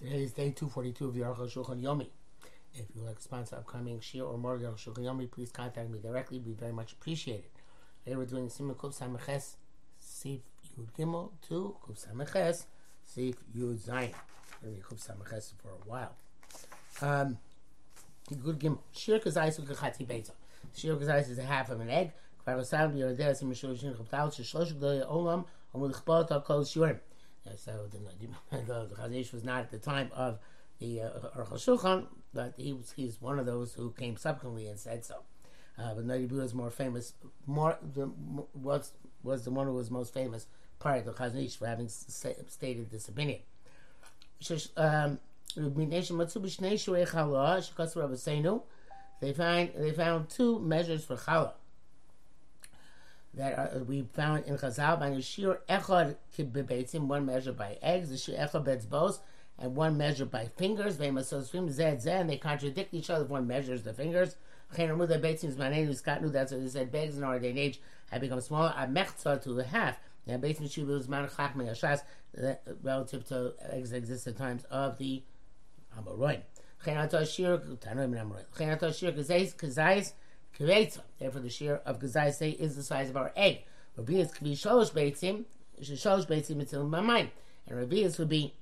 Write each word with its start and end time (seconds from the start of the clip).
Today 0.00 0.22
is 0.22 0.32
day 0.32 0.50
242 0.50 1.08
of 1.08 1.14
the 1.14 1.20
Aruch 1.20 1.52
Shulchan 1.54 1.82
Yomi. 1.82 2.08
If 2.74 2.80
you 2.94 3.00
would 3.00 3.06
like 3.06 3.16
to 3.16 3.22
sponsor 3.22 3.56
upcoming 3.56 4.00
Shir 4.00 4.22
or 4.22 4.36
more 4.38 4.54
of 4.54 4.60
the 4.60 4.66
Aruch 4.68 4.84
Shulchan 4.84 5.04
Yomi, 5.04 5.30
please 5.30 5.50
contact 5.50 5.90
me 5.90 5.98
directly. 5.98 6.36
It 6.36 6.40
would 6.40 6.56
be 6.56 6.60
very 6.60 6.72
much 6.72 6.92
appreciated. 6.92 7.50
Today 8.04 8.16
we're 8.16 8.26
doing 8.26 8.48
Simon 8.48 8.74
Kuf 8.74 8.98
Sameches 8.98 9.54
Sif 9.98 10.40
Yud 10.78 10.88
Gimel 10.98 11.30
to 11.48 11.76
Kuf 11.86 12.06
Sameches 12.06 12.64
Sif 13.02 13.36
Yud 13.56 13.78
Zayin. 13.78 14.12
We're 14.62 14.70
going 14.70 14.74
to 14.74 14.80
be 14.80 14.80
Kuf 14.80 15.06
Sameches 15.06 15.52
for 15.62 15.68
a 15.68 15.88
while. 15.88 16.14
Um, 17.00 17.38
Good 18.28 18.58
Gimel. 18.58 18.78
Shir 18.92 19.18
Kazais 19.18 19.60
Ukachati 19.60 20.06
Beza. 20.06 20.32
Shir 20.74 20.96
Kazais 20.96 21.30
is 21.30 21.38
a 21.38 21.42
half 21.42 21.70
of 21.70 21.80
an 21.80 21.90
egg. 21.90 22.12
כבר 22.46 22.58
עושה 22.58 22.86
בירדיה 22.86 23.34
סימן 23.34 23.54
שלושים 23.54 23.94
חפטל 23.94 24.30
ששלוש 24.30 24.72
גדולי 24.72 25.00
עולם 25.02 25.42
אמור 25.76 25.88
לכפות 25.88 26.30
על 26.30 26.40
כל 26.40 26.64
שיעורים. 26.64 26.94
so 27.55 27.87
the, 27.91 27.99
the, 28.57 28.95
Chazish 28.95 29.33
was 29.33 29.43
not 29.43 29.61
at 29.61 29.71
the 29.71 29.77
time 29.77 30.09
of 30.15 30.39
the 30.79 31.01
uh, 31.01 31.09
but 32.33 32.53
he 32.57 32.73
was 32.73 32.93
he's 32.95 33.21
one 33.21 33.39
of 33.39 33.45
those 33.45 33.73
who 33.73 33.91
came 33.91 34.17
subsequently 34.17 34.67
and 34.67 34.79
said 34.79 35.03
so. 35.05 35.15
Uh, 35.77 35.93
but 35.95 36.05
Nadi 36.05 36.31
is 36.43 36.53
more 36.53 36.69
famous, 36.69 37.13
more 37.45 37.77
the, 37.95 38.11
was 38.53 38.93
was 39.23 39.43
the 39.43 39.51
one 39.51 39.67
who 39.67 39.73
was 39.73 39.89
most 39.89 40.13
famous 40.13 40.47
prior 40.79 41.01
to 41.03 41.11
Chazish 41.11 41.57
for 41.57 41.67
having 41.67 41.87
stated 41.87 42.89
this 42.91 43.07
opinion. 43.07 43.39
Um, 44.77 45.19
they 49.21 49.33
find 49.33 49.71
they 49.77 49.91
found 49.91 50.29
two 50.29 50.59
measures 50.59 51.05
for 51.05 51.15
challah 51.15 51.53
that 53.33 53.57
are, 53.57 53.83
we 53.83 54.03
found 54.13 54.45
in 54.45 54.57
Chazal 54.57 54.99
by 54.99 55.09
the 55.09 55.21
Shir 55.21 55.61
Echad 55.69 56.15
Kibbebetzim, 56.37 57.07
one 57.07 57.25
measure 57.25 57.53
by 57.53 57.77
eggs, 57.81 58.09
the 58.09 58.17
Shir 58.17 58.33
Echad 58.33 58.65
Betzbos, 58.65 59.19
and 59.57 59.75
one 59.75 59.97
measure 59.97 60.25
by 60.25 60.45
fingers. 60.57 60.97
They 60.97 61.11
must 61.11 61.29
Zed 61.29 62.01
Zed, 62.01 62.07
and 62.07 62.29
they 62.29 62.37
contradict 62.37 62.93
each 62.93 63.09
other 63.09 63.23
if 63.23 63.29
one 63.29 63.47
measures 63.47 63.83
the 63.83 63.93
fingers. 63.93 64.35
That's 64.75 64.91
what 64.97 65.09
they 66.61 66.67
said. 66.67 66.91
Bags 66.91 67.17
in 67.17 67.23
our 67.23 67.39
day 67.39 67.49
and 67.49 67.59
age 67.59 67.81
have 68.09 68.21
become 68.21 68.39
smaller. 68.41 68.73
A 68.77 68.87
mechza 68.87 69.41
to 69.41 69.53
the 69.53 69.65
half. 69.65 69.99
Now, 70.25 70.37
based 70.37 70.61
on 70.61 70.67
Shubus 70.67 71.07
Man 71.09 71.27
Chachme 71.27 71.69
Ashas, 71.69 72.03
uh, 72.41 72.55
relative 72.81 73.27
to 73.27 73.53
eggs 73.69 73.89
that 73.89 73.97
exist 73.97 74.27
at 74.27 74.37
times 74.37 74.63
of 74.71 74.97
the 74.97 75.23
Amoroin. 75.97 76.41
Chenata 76.85 77.27
Shir 77.29 77.57
Tanoim 77.57 78.17
Amoroin. 78.17 78.45
Chenata 78.55 78.97
Shir 78.97 79.11
Kazais 79.11 80.13
Therefore, 80.65 81.41
the 81.41 81.49
share 81.49 81.81
of 81.85 81.99
Gazai 81.99 82.33
say 82.33 82.51
is 82.51 82.75
the 82.75 82.83
size 82.83 83.09
of 83.09 83.17
our 83.17 83.31
egg. 83.35 83.63
Rabbias 83.97 84.31
could 84.33 84.43
be 84.43 84.55
Shalosh 84.55 84.91
Beitzim, 84.91 85.45
Shalosh 85.81 86.27
Beitzim 86.27 86.89
my 86.89 87.01
mind. 87.01 87.31
And 87.67 87.79
Rabbias 87.79 88.19
would 88.19 88.29
be 88.29 88.53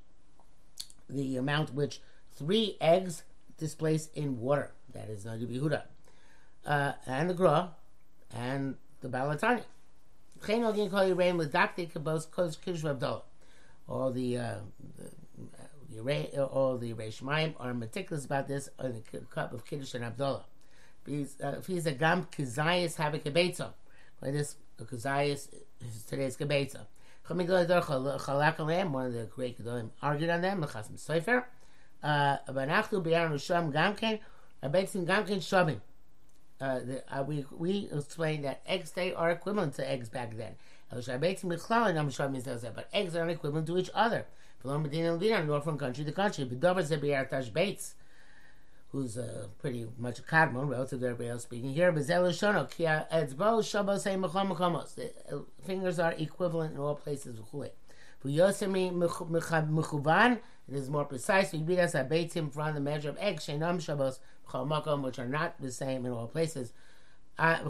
the 1.09 1.37
amount 1.37 1.73
which 1.73 2.01
three 2.31 2.77
eggs 2.79 3.23
displace 3.57 4.09
in 4.15 4.39
water. 4.39 4.71
That 4.93 5.09
is 5.09 5.25
Noda 5.25 5.45
B'Yehuda. 5.45 5.83
Uh, 6.65 6.93
and 7.05 7.29
the 7.29 7.33
Gra, 7.33 7.71
and 8.33 8.75
the 9.01 9.09
Balatani. 9.09 9.63
All 13.87 14.11
the, 14.11 14.37
uh, 14.37 14.55
the, 15.89 16.01
the 16.01 16.45
all 16.45 16.77
the 16.77 16.93
Reishmaim 16.93 17.55
are 17.59 17.73
meticulous 17.73 18.23
about 18.23 18.47
this 18.47 18.69
in 18.81 19.03
the 19.11 19.19
cup 19.31 19.51
of 19.51 19.65
Kiddush 19.65 19.93
and 19.95 20.05
Havdalah 20.05 20.43
Uh, 21.07 21.57
if 21.57 21.67
he's 21.67 21.85
a 21.85 21.91
gam 21.91 22.27
kizayis 22.31 22.95
have 22.95 23.13
a 23.13 23.19
kibetza. 23.19 23.73
Like 24.21 24.33
this, 24.33 24.55
kizayis 24.79 25.49
is 25.81 26.03
today's 26.07 26.37
kibetza. 26.37 26.87
One 27.27 27.41
of 27.41 27.47
the 27.47 29.29
great 29.35 29.63
gedolim 29.63 29.89
argued 30.01 30.29
on 30.31 30.41
them. 30.41 30.63
Mechasim 30.63 30.97
gamken. 33.71 34.19
Abetzin 34.63 35.05
gamken 35.05 35.37
shamim. 35.37 35.81
Uh, 36.59 36.79
we 37.23 37.45
we 37.51 37.87
explained 37.93 38.45
that 38.45 38.61
eggs 38.65 38.91
they 38.91 39.13
are 39.13 39.29
equivalent 39.29 39.75
to 39.75 39.87
eggs 39.89 40.09
back 40.09 40.35
then. 40.35 40.55
But 40.91 41.07
eggs 41.07 41.43
are 43.15 43.29
equivalent 43.29 43.67
to 43.67 43.77
each 43.77 43.91
other. 43.93 44.25
Nor 44.63 45.61
From 45.61 45.77
country 45.77 46.03
to 46.03 46.11
country. 46.11 46.45
Bates 46.45 47.93
who's 48.91 49.17
pretty 49.59 49.87
much 49.97 50.19
a 50.19 50.23
cardinal 50.23 50.65
relative 50.65 50.99
to 50.99 51.05
everybody 51.05 51.29
else 51.29 51.43
speaking 51.43 51.73
here. 51.73 51.91
The 51.91 52.13
uh, 55.31 55.39
fingers 55.65 55.99
are 55.99 56.13
equivalent 56.13 56.73
in 56.73 56.79
all 56.79 56.95
places. 56.95 57.39
It 60.69 60.75
is 60.75 60.89
more 60.89 61.05
precise. 61.05 61.53
We 61.53 61.59
read 61.59 61.79
as 61.79 61.95
a 61.95 62.03
beitim 62.03 62.51
from 62.51 62.73
the 62.73 62.81
measure 62.81 63.09
of 63.09 63.17
eggs, 63.19 63.45
shenam 63.45 63.79
shabbos, 63.79 64.19
which 64.51 65.19
are 65.19 65.27
not 65.27 65.61
the 65.61 65.71
same 65.71 66.05
in 66.05 66.11
all 66.11 66.27
places. 66.27 66.73
I'm 67.37 67.65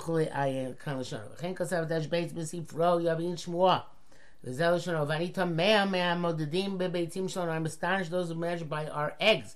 astonished 7.66 8.12
those 8.12 8.30
who 8.30 8.36
measure 8.36 8.66
by 8.66 8.88
our 8.88 9.16
eggs. 9.20 9.56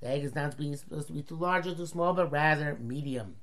The 0.00 0.08
egg 0.08 0.24
is 0.24 0.34
not 0.34 0.52
to 0.52 0.56
be, 0.56 0.74
supposed 0.74 1.08
to 1.08 1.12
be 1.12 1.22
too 1.22 1.36
large 1.36 1.66
or 1.66 1.74
too 1.74 1.86
small, 1.86 2.12
but 2.12 2.30
rather 2.30 2.76
medium. 2.80 3.36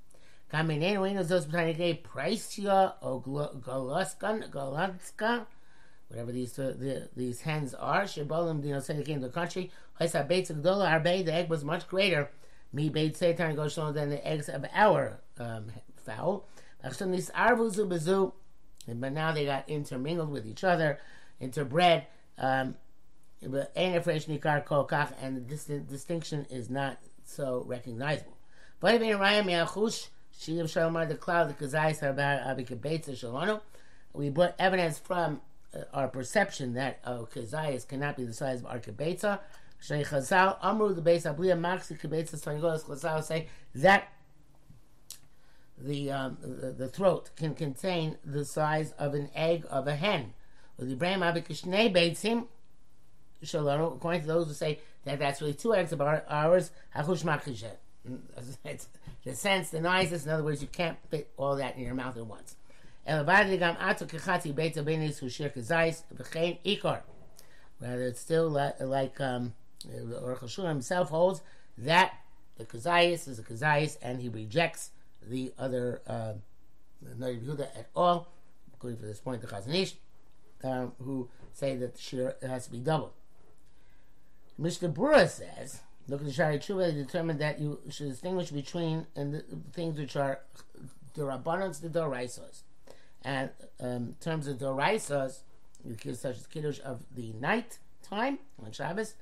Priceya 2.03 2.93
or 3.01 3.21
Golatska, 3.21 5.45
whatever 6.09 6.31
these 6.31 6.59
uh, 6.59 6.75
the, 6.77 7.09
these 7.15 7.41
hens 7.41 7.73
are. 7.73 8.03
Shibolim 8.03 8.61
dino 8.61 8.79
say 8.79 8.95
they 8.95 9.03
came 9.03 9.21
to 9.21 9.27
the 9.27 9.33
country. 9.33 9.71
Haisa 9.99 10.27
Beit 10.27 10.49
Gdola 10.49 10.91
Arbe, 10.91 11.25
the 11.25 11.33
egg 11.33 11.49
was 11.49 11.63
much 11.63 11.87
greater. 11.87 12.29
Me 12.71 12.89
Beit 12.89 13.15
Seitan 13.15 13.55
Goshon 13.55 13.95
than 13.95 14.09
the 14.09 14.27
eggs 14.27 14.47
of 14.47 14.65
our 14.73 15.19
um, 15.39 15.71
fowl. 16.05 16.47
But 16.83 17.01
now 19.13 19.31
they 19.31 19.45
got 19.45 19.69
intermingled 19.69 20.29
with 20.29 20.45
each 20.45 20.63
other, 20.63 20.99
interbred. 21.41 22.05
Um, 22.37 22.75
and 23.43 25.35
the 25.35 25.79
distinction 25.89 26.45
is 26.49 26.69
not 26.69 26.97
so 27.23 27.63
recognizable. 27.67 28.37
But 28.79 28.99
the 28.99 31.17
cloud, 31.19 31.49
the 31.49 31.53
we 34.13 34.29
brought 34.29 34.55
evidence 34.59 34.99
from 34.99 35.41
uh, 35.73 35.79
our 35.93 36.07
perception 36.07 36.73
that 36.73 36.99
uh, 37.03 37.19
Kazais 37.33 37.87
cannot 37.87 38.15
be 38.15 38.25
the 38.25 38.33
size 38.33 38.59
of 38.59 38.67
our 38.67 38.79
Kibetza. 38.79 39.39
Chazal, 39.81 40.57
Amru 40.61 40.93
the 40.93 41.01
base 41.01 41.23
Abliya 41.23 41.59
Maxi 41.59 41.99
Kibetza 41.99 42.35
Svangolas 42.35 42.85
Chazal 42.85 43.23
say 43.23 43.47
that 43.75 44.07
the, 45.77 46.11
um, 46.11 46.37
the, 46.41 46.71
the 46.71 46.87
throat 46.87 47.31
can 47.35 47.55
contain 47.55 48.17
the 48.23 48.45
size 48.45 48.93
of 48.97 49.13
an 49.13 49.29
egg 49.35 49.65
of 49.69 49.87
a 49.87 49.95
hen. 49.95 50.33
With 50.77 50.91
Ibrahim 50.91 51.21
Abikashnei 51.21 51.93
Beitzim, 51.93 52.45
Shalom, 53.43 53.93
according 53.93 54.21
to 54.21 54.27
those 54.27 54.47
who 54.47 54.53
say 54.53 54.79
that 55.05 55.19
that's 55.19 55.41
really 55.41 55.53
two 55.53 55.75
eggs 55.75 55.91
of 55.91 56.01
ours, 56.01 56.71
Hachush 56.95 57.23
Makhishet. 57.23 57.75
The 59.23 59.35
sense 59.35 59.71
denies 59.71 60.09
this. 60.09 60.25
In 60.25 60.31
other 60.31 60.43
words, 60.43 60.61
you 60.61 60.67
can't 60.67 60.97
fit 61.09 61.31
all 61.37 61.55
that 61.57 61.77
in 61.77 61.83
your 61.83 61.95
mouth 61.95 62.17
at 62.17 62.25
once. 62.25 62.55
Rather, 63.05 63.43
it's 68.03 68.19
still 68.19 68.49
like 68.49 69.21
um, 69.21 69.53
Or 70.21 70.37
himself 70.67 71.09
holds 71.09 71.41
that 71.77 72.13
the 72.57 72.65
kazayis 72.65 73.27
is 73.27 73.39
a 73.39 73.43
kazayis 73.43 73.97
and 74.01 74.21
he 74.21 74.29
rejects 74.29 74.91
the 75.21 75.53
other 75.57 76.01
uh, 76.07 76.33
at 77.05 77.89
all, 77.95 78.27
according 78.73 78.99
to 78.99 79.05
this 79.05 79.19
point, 79.19 79.41
the 79.41 79.47
Chazon 79.47 79.75
Ish, 79.75 79.95
um, 80.63 80.93
who 81.03 81.29
say 81.51 81.75
that 81.75 81.95
the 81.95 82.01
shir 82.01 82.35
has 82.41 82.65
to 82.65 82.71
be 82.71 82.79
doubled. 82.79 83.11
Mishnah 84.57 84.89
Brura 84.89 85.27
says, 85.27 85.81
look 86.07 86.21
at 86.21 86.27
the 86.27 86.33
Shari 86.33 86.59
Tshuva, 86.59 86.91
they 86.91 86.97
determined 86.97 87.39
that 87.39 87.59
you 87.59 87.79
should 87.89 88.09
distinguish 88.09 88.51
between 88.51 89.07
and 89.15 89.33
the 89.33 89.43
things 89.73 89.97
which 89.97 90.15
are 90.15 90.41
the 91.13 91.23
Rabbanans, 91.23 91.81
the 91.81 91.89
Doraisos. 91.89 92.61
And 93.23 93.49
um, 93.79 93.87
in 93.89 94.15
terms 94.19 94.47
of 94.47 94.57
Doraisos, 94.57 95.39
such 96.13 96.37
as 96.37 96.47
Kiddush 96.47 96.79
of 96.83 97.03
the 97.15 97.33
night 97.33 97.79
time 98.01 98.39
on 98.63 98.71
Shabbos, 98.71 99.15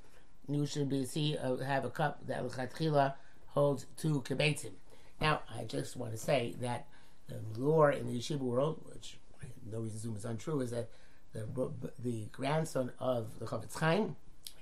you 0.49 0.65
should 0.65 0.89
be 0.89 1.05
see 1.05 1.37
uh, 1.37 1.57
have 1.57 1.85
a 1.85 1.89
cup 1.89 2.25
that 2.27 2.43
lechatchila 2.43 3.13
holds 3.47 3.85
two 3.97 4.21
kibetzim. 4.21 4.71
Now, 5.19 5.41
I 5.55 5.63
just 5.63 5.95
want 5.95 6.13
to 6.13 6.17
say 6.17 6.55
that 6.61 6.87
the 7.27 7.39
lore 7.57 7.91
in 7.91 8.07
the 8.07 8.17
yeshiva 8.17 8.39
world, 8.39 8.81
which 8.91 9.17
no 9.71 9.79
reason 9.79 9.91
to 9.91 9.97
assume 9.99 10.15
is 10.17 10.25
untrue, 10.25 10.61
is 10.61 10.71
that 10.71 10.89
the 11.33 11.71
the 11.99 12.27
grandson 12.31 12.91
of 12.99 13.39
the 13.39 13.45
Chofetz 13.45 13.77
Chaim, 13.79 14.15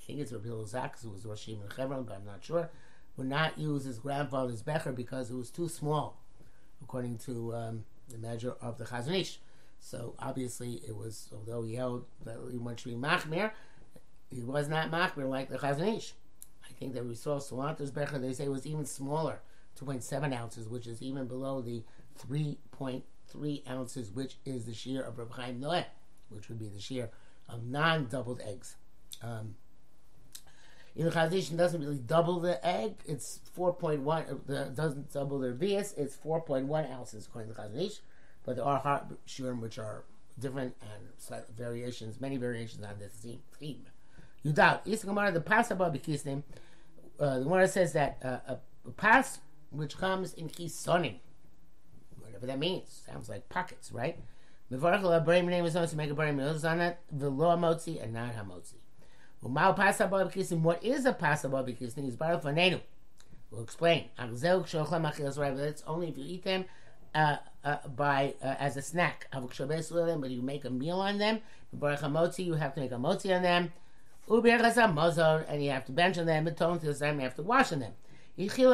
think 0.10 0.22
it's 0.22 0.32
Rabbi 0.32 0.66
Zak, 0.66 1.00
who 1.02 1.12
was 1.12 1.24
Rosh 1.24 1.48
in 1.50 1.60
Hebron, 1.78 2.04
but 2.04 2.16
I'm 2.16 2.26
not 2.26 2.44
sure, 2.44 2.72
would 3.16 3.28
not 3.28 3.60
use 3.60 3.84
his 3.84 4.00
grandfather's 4.00 4.64
becher 4.64 4.92
because 4.92 5.30
it 5.30 5.36
was 5.36 5.52
too 5.52 5.70
small, 5.70 6.20
according 6.82 7.20
to 7.20 7.54
um, 7.54 7.84
the 8.10 8.18
measure 8.18 8.56
of 8.60 8.80
the 8.80 8.86
Chazon 8.86 9.22
Ish. 9.22 9.40
So 9.80 10.16
obviously, 10.18 10.82
it 10.88 10.96
was 10.96 11.30
although 11.32 11.62
he 11.62 11.76
held 11.76 12.06
that 12.26 12.38
he 12.52 12.58
wanted 12.58 12.80
to 12.80 12.90
be 12.90 12.96
machmir, 12.96 13.52
he 14.32 14.42
was 14.42 14.68
not 14.68 14.90
machmir 14.90 15.30
like 15.30 15.50
the 15.50 15.60
Chazon 15.60 15.98
Ish. 15.98 16.14
I 16.68 16.74
think 16.74 16.96
that 16.96 17.06
we 17.06 17.14
saw 17.14 17.38
Salanter's 17.38 17.92
becher. 17.92 18.18
They 18.18 18.34
say 18.34 18.46
it 18.46 18.52
was 18.52 18.66
even 18.66 18.86
smaller, 18.86 19.42
2.7 19.80 20.36
ounces, 20.36 20.68
which 20.68 20.88
is 20.88 21.04
even 21.04 21.28
below 21.28 21.62
the 21.62 21.84
3.3 22.28 23.70
ounces, 23.70 24.12
which 24.12 24.38
is 24.44 24.66
the 24.66 24.74
shear 24.74 25.04
of 25.04 25.20
Reb 25.20 25.34
Chaim 25.34 25.64
which 26.30 26.50
would 26.50 26.60
be 26.60 26.68
the 26.68 26.82
shear 26.82 27.12
of 27.48 27.64
non-doubled 27.64 28.42
eggs. 28.44 28.76
Um, 29.22 29.56
in 31.00 31.06
the 31.06 31.12
Chazon 31.12 31.56
doesn't 31.56 31.80
really 31.80 32.00
double 32.00 32.42
the 32.42 32.64
egg. 32.66 32.96
It's 33.06 33.40
4.1, 33.58 34.50
uh, 34.50 34.64
doesn't 34.72 35.14
double 35.14 35.40
the 35.40 35.48
Revius. 35.54 35.98
It's 35.98 36.18
4.1 36.18 36.92
ounces 36.92 37.26
according 37.26 37.54
to 37.54 37.62
Chazon 37.62 37.86
Ish. 37.86 38.00
But 38.44 38.58
there 38.58 38.66
are 38.66 38.80
hot 38.80 39.10
shurim 39.26 39.62
which 39.62 39.80
are 39.80 40.04
different 40.38 40.76
and 40.82 41.08
slight 41.18 41.48
variations, 41.58 42.20
many 42.20 42.36
variations 42.36 42.84
on 42.84 43.00
this 43.00 43.14
theme. 43.58 43.86
You 44.44 44.52
doubt. 44.52 44.82
Isa 44.86 45.08
Gemara, 45.08 45.32
the 45.32 45.40
pas 45.40 45.70
the 45.70 45.76
uh, 45.76 47.38
the 47.38 47.44
Gemara 47.44 47.68
says 47.70 47.94
that 47.94 48.18
uh, 48.22 48.56
a, 48.86 48.92
pass 48.98 49.40
which 49.72 49.98
comes 49.98 50.34
in 50.34 50.50
kisonim, 50.50 51.16
whatever 52.20 52.46
that 52.46 52.60
means, 52.60 53.04
sounds 53.06 53.30
like 53.30 53.48
pockets, 53.48 53.94
right? 53.94 54.20
Mevarach 54.70 55.02
la 55.02 55.22
brim 55.22 55.48
name 55.48 55.66
is 55.66 55.74
to 55.74 55.96
make 55.96 56.10
a 56.10 56.14
brim 56.14 56.40
on 56.42 56.82
it, 56.82 56.98
the 57.10 57.30
lo 57.30 57.56
motzi 57.56 58.04
and 58.04 58.14
not 58.14 58.36
hamotzi. 58.36 58.76
Well, 59.42 59.74
pas 59.74 60.00
above 60.02 60.36
what 60.64 60.84
is 60.84 61.06
a 61.06 61.14
kisnim? 61.14 62.08
Is 62.08 62.16
baruch 62.18 62.44
fanenu. 62.44 62.82
We'll 63.52 63.64
explain. 63.64 64.10
That's 64.18 64.44
only 65.88 66.10
if 66.10 66.18
you 66.18 66.26
eat 66.28 66.44
them 66.44 66.66
uh, 67.16 67.38
uh, 67.64 67.78
by 67.96 68.36
uh, 68.44 68.56
as 68.60 68.76
a 68.78 68.82
snack. 68.82 69.28
But 69.32 70.30
you 70.30 70.42
make 70.42 70.66
a 70.66 70.70
meal 70.70 71.00
on 71.00 71.18
them. 71.18 71.40
You 71.72 71.88
have 71.88 72.02
to 72.02 72.80
make 72.82 72.92
a 72.92 72.96
motzi 72.96 73.36
on 73.36 73.42
them. 73.42 73.72
And 74.30 75.64
you 75.64 75.72
have 75.72 75.86
to 75.86 75.92
bench 75.92 76.18
on 76.18 76.26
them. 76.26 76.48
And 76.48 76.60
you 76.60 77.24
have 77.24 77.36
to 77.36 77.42
wash 77.42 77.72
on 77.72 77.80
them. 77.80 77.94
Initially 78.38 78.68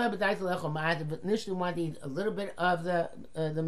want 1.56 1.76
to 1.76 1.82
eat 1.82 1.98
a 2.02 2.08
little 2.08 2.34
bit 2.34 2.54
of 2.58 2.84
the 2.84 3.10
uh, 3.36 3.50
the 3.50 3.62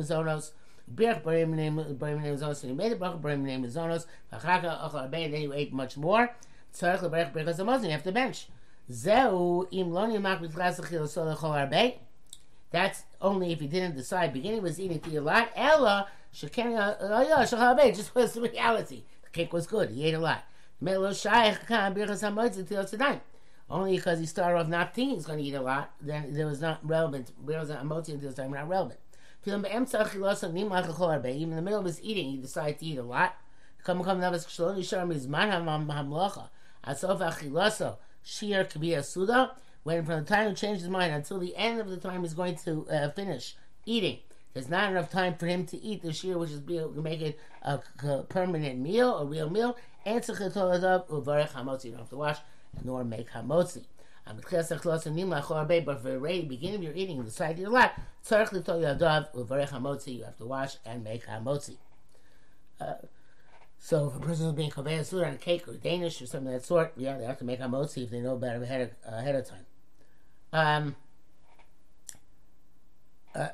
barim 0.94 1.49
name 1.49 1.75
barim 1.97 2.21
name 2.21 2.35
zonos. 2.35 2.61
And 2.63 2.71
you 2.71 2.75
made 2.75 2.91
it 2.91 2.99
brach 2.99 3.15
barim 3.15 3.44
name 3.44 3.63
mazonos. 3.63 4.05
And 4.31 5.13
then 5.13 5.41
you 5.41 5.53
ate 5.53 5.71
much 5.71 5.95
more. 5.95 6.35
Leberach 6.81 7.33
birchas 7.33 7.57
hamazon. 7.57 7.85
You 7.85 7.91
have 7.91 8.03
to 8.03 8.12
bench. 8.12 8.47
That's 12.71 13.03
only 13.21 13.51
if 13.51 13.59
he 13.59 13.68
didn't 13.68 13.95
decide. 13.95 14.33
Beginning 14.33 14.62
was 14.62 14.79
eating 14.79 15.01
a 15.15 15.19
lot. 15.19 15.50
Ella 15.56 16.07
sheken 16.33 16.97
shachal 17.47 17.95
just 17.95 18.15
was 18.15 18.33
the 18.33 18.41
reality. 18.41 19.03
The 19.24 19.29
cake 19.29 19.51
was 19.51 19.68
good. 19.68 19.89
He 19.89 20.06
ate 20.06 20.13
a 20.13 20.19
lot. 20.19 20.44
Only 23.69 23.97
because 23.97 24.19
he 24.19 24.25
started 24.25 24.57
off 24.57 24.68
not 24.68 24.94
thinking 24.94 25.15
he's 25.15 25.25
going 25.25 25.39
to 25.39 25.45
eat 25.45 25.53
a 25.53 25.62
lot, 25.62 25.91
then 26.00 26.33
there 26.33 26.45
was 26.45 26.62
not 26.62 26.80
relevant. 26.88 27.31
Birchas 27.45 27.68
hamazon 27.81 28.13
until 28.13 28.31
time 28.31 28.51
not 28.51 28.69
relevant. 28.69 29.00
Even 29.45 29.65
in 29.65 29.71
the 31.56 31.62
middle 31.62 31.80
of 31.80 31.85
his 31.85 32.01
eating, 32.01 32.31
he 32.31 32.38
decided 32.38 32.80
to 32.80 32.85
eat 32.85 32.97
a 32.97 33.03
lot. 33.03 33.35
Hamlacha. 36.87 36.89
Asof 36.99 37.19
achilasa 37.19 37.97
shir 38.23 38.65
kabiyah 38.65 39.03
suda 39.03 39.51
when 39.83 40.05
from 40.05 40.23
the 40.23 40.29
time 40.29 40.49
he 40.49 40.55
changed 40.55 40.81
his 40.81 40.89
mind 40.89 41.13
until 41.13 41.39
the 41.39 41.55
end 41.55 41.79
of 41.79 41.89
the 41.89 41.97
time 41.97 42.21
he's 42.21 42.33
going 42.33 42.55
to 42.55 42.87
uh, 42.89 43.09
finish 43.11 43.55
eating. 43.85 44.19
There's 44.53 44.69
not 44.69 44.91
enough 44.91 45.11
time 45.11 45.35
for 45.35 45.45
him 45.45 45.65
to 45.67 45.77
eat 45.77 46.01
the 46.01 46.11
shear, 46.11 46.37
which 46.37 46.49
is 46.49 46.59
be 46.59 46.79
able 46.79 46.93
to 46.93 47.01
make 47.01 47.21
it 47.21 47.39
a, 47.61 47.79
a 48.03 48.23
permanent 48.23 48.79
meal, 48.79 49.17
a 49.17 49.25
real 49.25 49.49
meal. 49.49 49.77
And 50.05 50.23
to 50.23 50.31
uvarech 50.31 51.51
hamotzi. 51.51 51.85
You 51.85 51.91
don't 51.91 51.99
have 51.99 52.09
to 52.09 52.17
wash 52.17 52.37
nor 52.83 53.03
make 53.03 53.29
hamotzi. 53.29 53.83
But 54.25 54.41
for 54.41 56.09
the 56.09 56.19
very 56.19 56.41
beginning 56.41 56.75
of 56.75 56.83
your 56.83 56.95
eating, 56.95 57.23
the 57.23 57.31
side 57.31 57.51
of 57.51 57.59
your 57.59 57.69
lap, 57.69 58.01
you 58.29 58.35
have 58.35 58.49
to 60.37 60.45
wash 60.45 60.77
and 60.85 61.03
make 61.03 61.27
hamotzi. 61.27 61.77
Uh, 62.81 62.93
so 63.79 64.07
if 64.07 64.15
a 64.15 64.19
person 64.19 64.47
is 64.47 64.53
being 64.53 64.71
food 64.71 65.24
on 65.24 65.33
a 65.33 65.38
cake 65.38 65.68
or 65.68 65.74
Danish 65.74 66.21
or 66.21 66.25
something 66.25 66.53
of 66.53 66.62
that 66.62 66.65
sort, 66.65 66.94
yeah, 66.97 67.18
they 67.18 67.25
have 67.25 67.38
to 67.38 67.45
make 67.45 67.59
hamotzi 67.59 68.03
if 68.03 68.09
they 68.09 68.19
know 68.19 68.33
about 68.33 68.56
it 68.56 68.63
ahead 68.63 68.81
of, 68.81 69.13
ahead 69.13 69.35
of 69.35 69.47
time. 69.47 69.65
Um, 70.53 70.95
uh, 73.35 73.50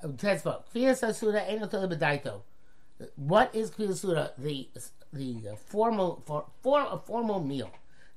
what 3.16 3.54
is 3.54 3.72
Kviyasura? 3.72 4.32
The 4.38 4.70
the 5.12 5.50
uh, 5.52 5.56
formal 5.56 6.24
for, 6.26 6.46
for 6.62 6.88
a 6.90 6.98
formal 6.98 7.44
meal. 7.44 7.72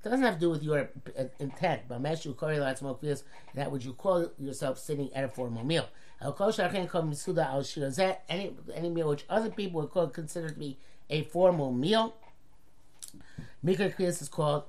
It 0.04 0.08
doesn't 0.08 0.24
have 0.24 0.34
to 0.34 0.40
do 0.40 0.50
with 0.50 0.62
your 0.62 0.90
uh, 1.18 1.24
intent, 1.40 1.82
but 1.88 2.00
that 2.02 3.70
would 3.72 3.84
you 3.84 3.92
call 3.94 4.30
yourself 4.38 4.78
sitting 4.78 5.12
at 5.12 5.24
a 5.24 5.28
formal 5.28 5.64
meal. 5.64 5.88
Any 8.28 8.54
any 8.74 8.88
meal 8.88 9.08
which 9.08 9.24
other 9.28 9.50
people 9.50 9.80
would 9.80 9.90
call 9.90 10.06
consider 10.08 10.48
to 10.50 10.58
be 10.58 10.78
a 11.10 11.22
formal 11.22 11.72
meal. 11.72 12.14
Mikra 13.64 13.94
Kriyas 13.94 14.22
is 14.22 14.28
called 14.28 14.64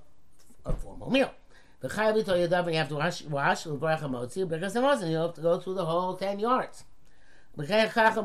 a 0.65 0.73
formal 0.73 1.09
meal. 1.09 1.31
The 1.79 1.89
Chayav 1.89 2.23
Yadav, 2.23 2.71
you 2.71 2.77
have 2.77 2.89
to 2.89 2.95
wash, 2.95 3.21
wash, 3.23 3.65
Levarach 3.65 3.99
HaMotzi, 3.99 4.49
because 4.49 4.73
the 4.73 4.79
Mozin, 4.79 5.11
you 5.11 5.17
have 5.17 5.35
to 5.35 5.41
go 5.41 5.59
through 5.59 5.75
the 5.75 5.85
whole 5.85 6.15
10 6.15 6.39
yards. 6.39 6.83
Anytime 7.59 8.23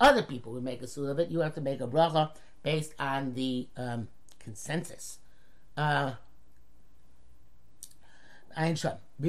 other 0.00 0.22
people 0.22 0.52
would 0.52 0.64
make 0.64 0.82
a 0.82 0.86
suda 0.86 1.10
of 1.10 1.18
it, 1.18 1.30
you 1.30 1.40
have 1.40 1.54
to 1.54 1.60
make 1.60 1.80
a 1.80 1.86
bracha 1.86 2.30
based 2.62 2.94
on 2.98 3.34
the 3.34 3.68
um, 3.76 4.08
consensus. 4.38 5.18
Uh, 5.76 6.12
If 8.56 9.28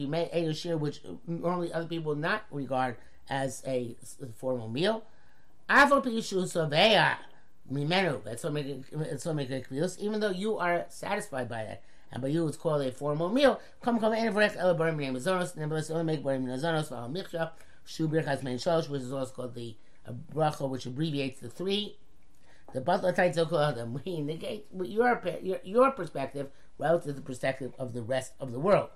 you 0.00 0.08
make 0.08 0.30
a 0.32 0.54
shir 0.54 0.76
which 0.76 1.02
normally 1.26 1.72
other 1.72 1.86
people 1.86 2.14
not 2.14 2.44
regard 2.50 2.96
as 3.28 3.62
a 3.66 3.96
formal 4.36 4.68
meal, 4.68 5.04
Mimenu, 7.70 8.22
That's 8.24 8.44
what 8.44 8.52
makes 8.52 9.50
it 9.50 9.70
Kvius. 9.70 9.98
even 9.98 10.20
though 10.20 10.30
you 10.30 10.58
are 10.58 10.84
satisfied 10.88 11.48
by 11.48 11.64
that. 11.64 11.82
And 12.10 12.20
by 12.20 12.28
you 12.28 12.46
it's 12.46 12.56
called 12.56 12.82
a 12.82 12.92
formal 12.92 13.30
meal. 13.30 13.60
Come 13.80 13.98
come 13.98 14.12
and 14.12 14.34
vrech 14.34 14.56
el 14.56 14.76
barim 14.76 14.98
name 14.98 15.14
zonos, 15.14 15.56
nevertheless 15.56 15.90
only 15.90 16.04
make 16.04 16.22
barim 16.22 16.46
zonos 16.46 16.90
val 16.90 17.08
michsha, 17.08 17.52
shubir 17.86 18.24
has 18.26 18.42
main 18.42 18.58
shosh, 18.58 18.88
which 18.88 19.02
is 19.02 19.12
also 19.12 19.32
called 19.32 19.54
the 19.54 19.76
bracha, 20.34 20.68
which 20.68 20.84
abbreviates 20.84 21.40
the 21.40 21.48
three. 21.48 21.96
The 22.74 22.80
butler 22.82 23.12
tight 23.12 23.34
so 23.34 23.46
called 23.46 23.76
them. 23.76 24.00
We 24.04 24.20
negate 24.20 24.66
your 24.72 25.20
your 25.64 25.90
perspective 25.92 26.48
relative 26.78 27.06
to 27.06 27.12
the 27.12 27.20
perspective 27.20 27.72
of 27.78 27.92
the 27.92 28.02
rest 28.02 28.32
of 28.40 28.52
the 28.52 28.60
world. 28.60 28.90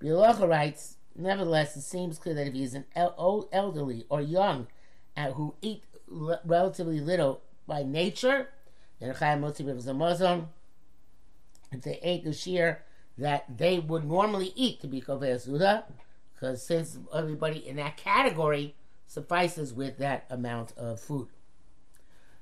Bialacha 0.00 0.48
writes, 0.48 0.96
nevertheless, 1.16 1.76
it 1.76 1.82
seems 1.82 2.18
clear 2.18 2.34
that 2.34 2.46
if 2.46 2.54
he 2.54 2.62
is 2.64 2.74
an 2.74 2.84
el- 2.96 3.48
elderly 3.52 4.04
or 4.08 4.20
young 4.20 4.66
uh, 5.16 5.32
who 5.32 5.54
eat 5.62 5.84
l- 6.10 6.40
relatively 6.44 7.00
little 7.00 7.42
by 7.66 7.82
nature, 7.82 8.48
then 9.00 9.14
Chaim 9.14 9.44
is 9.44 9.86
a 9.86 9.94
Muslim. 9.94 10.48
If 11.70 11.82
they 11.82 11.98
ate 12.02 12.24
the 12.24 12.32
shear 12.32 12.84
that 13.18 13.58
they 13.58 13.78
would 13.78 14.04
normally 14.04 14.52
eat 14.54 14.80
to 14.80 14.86
be 14.86 15.00
Kovei 15.00 15.84
because 16.34 16.62
since 16.62 16.98
everybody 17.14 17.66
in 17.66 17.76
that 17.76 17.96
category 17.96 18.74
suffices 19.06 19.72
with 19.72 19.98
that 19.98 20.24
amount 20.30 20.72
of 20.76 20.98
food. 21.00 21.28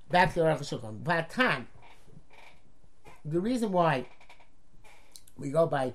Back 0.09 0.35
to 0.35 0.43
Rav 0.43 0.61
Shulchan. 0.61 1.03
Batan. 1.03 1.67
The 3.25 3.41
reason 3.41 3.73
why 3.73 4.07
we 5.41 5.51
go 5.51 5.67
by 5.67 5.93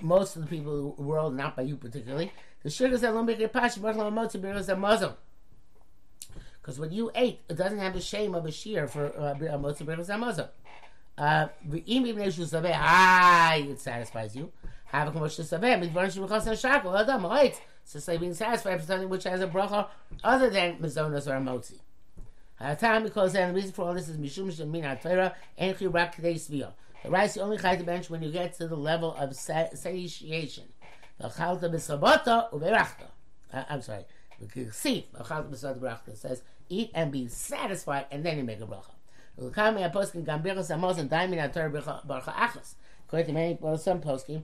most 0.00 0.36
of 0.36 0.42
the 0.42 0.48
people 0.48 0.72
in 0.72 0.96
the 0.96 1.02
world, 1.02 1.34
not 1.34 1.56
by 1.56 1.62
you 1.62 1.76
particularly, 1.76 2.32
the 2.62 2.70
sugar 2.70 2.96
said, 2.96 3.12
Muslim. 3.12 5.12
Because 6.60 6.80
what 6.80 6.92
you 6.92 7.10
ate, 7.14 7.40
it 7.48 7.56
doesn't 7.56 7.78
have 7.78 7.92
the 7.92 8.00
shame 8.00 8.34
of 8.34 8.46
a 8.46 8.52
shear 8.52 8.86
for 8.86 9.06
uh, 9.06 9.34
Motzi 9.34 9.82
Berchas 9.82 10.08
HaMazon. 10.08 10.48
Uh, 11.16 11.46
ah, 12.74 13.54
it 13.54 13.80
satisfies 13.80 14.34
you. 14.34 14.50
Have 14.86 15.08
a 15.08 15.10
commercial 15.12 15.44
saveh, 15.44 15.90
midvar 15.90 16.06
shemachas 16.06 16.46
hashakol 16.46 16.98
adam 16.98 17.26
right. 17.26 17.60
So 17.84 17.98
say 17.98 18.16
being 18.16 18.34
satisfied 18.34 18.80
for 18.80 18.86
something 18.86 19.08
which 19.08 19.24
has 19.24 19.40
a 19.40 19.46
bracha 19.46 19.88
other 20.22 20.50
than 20.50 20.78
mazonas 20.78 21.28
or 21.28 21.36
a 21.36 21.40
motzi. 21.40 21.78
Time 22.78 23.02
because 23.02 23.34
and 23.34 23.50
the 23.50 23.54
reason 23.54 23.72
for 23.72 23.86
all 23.86 23.94
this 23.94 24.08
is 24.08 24.16
mishum 24.16 24.52
shemin 24.52 25.00
Torah 25.02 25.34
and 25.58 25.76
chirak 25.76 26.14
kadei 26.14 26.36
sviyah. 26.36 26.72
The 27.04 27.10
rice 27.10 27.36
you 27.36 27.42
only 27.42 27.58
chai 27.58 27.76
to 27.76 27.84
bench 27.84 28.08
when 28.08 28.22
you 28.22 28.32
get 28.32 28.54
to 28.54 28.66
the 28.66 28.76
level 28.76 29.14
of 29.14 29.36
satiation. 29.36 30.64
I'm 31.20 31.30
sorry. 31.30 31.58
See, 34.72 35.06
v'chalta 35.14 35.44
b'sabata 35.52 35.68
u'berachta 35.70 36.08
uh, 36.08 36.14
says, 36.14 36.42
eat 36.70 36.90
and 36.94 37.12
be 37.12 37.28
satisfied, 37.28 38.06
and 38.10 38.24
then 38.24 38.38
you 38.38 38.44
make 38.44 38.60
a 38.60 38.66
bracha. 38.66 38.94
L'kami 39.36 39.82
aposkim 39.92 40.24
gam 40.24 40.42
birchas 40.42 40.70
amos 40.70 40.96
and 40.98 41.10
daimin 41.10 41.36
ator 41.36 41.70
bracha 41.70 42.34
achas. 42.34 42.74
According 43.06 43.26
to 43.26 43.32
many, 43.34 43.58
well, 43.60 43.76
some 43.76 44.00
poskim, 44.00 44.42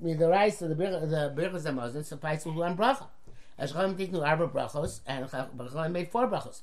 with 0.00 0.18
the 0.18 0.28
rice 0.28 0.62
of 0.62 0.70
the 0.70 0.74
birchas 0.74 1.66
amos 1.66 2.08
suffices 2.08 2.46
with 2.46 2.56
one 2.56 2.74
bracha. 2.74 3.06
As 3.58 3.72
Chachamim 3.74 3.96
tiknu 3.96 4.26
arba 4.26 4.48
brachos, 4.48 5.00
and 5.06 5.28
Chachamim 5.28 5.92
made 5.92 6.08
four 6.08 6.26
brachos. 6.26 6.62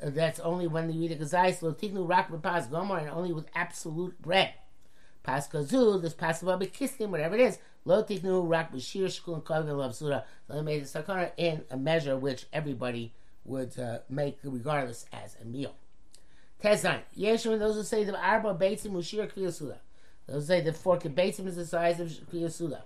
That's 0.00 0.38
only 0.40 0.68
when 0.68 0.92
you 0.92 1.02
eat 1.02 1.12
a 1.12 1.16
kezayis. 1.16 1.60
Lo 1.60 1.72
tiknu 1.72 2.08
rak 2.08 2.30
b'pas 2.30 2.68
gomor, 2.70 3.00
and 3.00 3.10
only 3.10 3.32
with 3.32 3.46
absolute 3.54 4.20
bread. 4.22 4.54
Pas 5.22 5.48
kazu, 5.48 6.00
this 6.00 6.14
pas 6.14 6.40
kistim, 6.42 7.08
whatever 7.08 7.34
it 7.34 7.40
is. 7.40 7.58
Lo 7.84 8.02
tiknu 8.04 8.48
rak 8.48 8.72
b'shir 8.72 9.06
shkul 9.06 9.42
kavim 9.42 9.76
l'absura. 9.76 10.24
They 10.48 10.62
made 10.62 10.82
a 10.82 10.86
sakara 10.86 11.32
in 11.36 11.64
a 11.70 11.76
measure 11.76 12.16
which 12.16 12.46
everybody 12.52 13.12
would 13.44 13.78
uh, 13.78 13.98
make 14.08 14.38
regardless 14.44 15.06
as 15.12 15.36
a 15.42 15.44
meal. 15.44 15.74
Tezan. 16.62 17.00
Yeshua, 17.18 17.58
those 17.58 17.76
who 17.76 17.82
say 17.82 18.04
the 18.04 18.16
arba 18.16 18.54
beitzim 18.54 18.92
ushir 18.92 19.32
kriyasuda. 19.32 19.78
Those 20.26 20.42
who 20.42 20.46
say 20.46 20.60
the 20.60 20.72
four 20.72 20.98
beitzim 20.98 21.46
is 21.46 21.56
the 21.56 21.66
size 21.66 21.98
of 21.98 22.08
kriyasuda. 22.08 22.82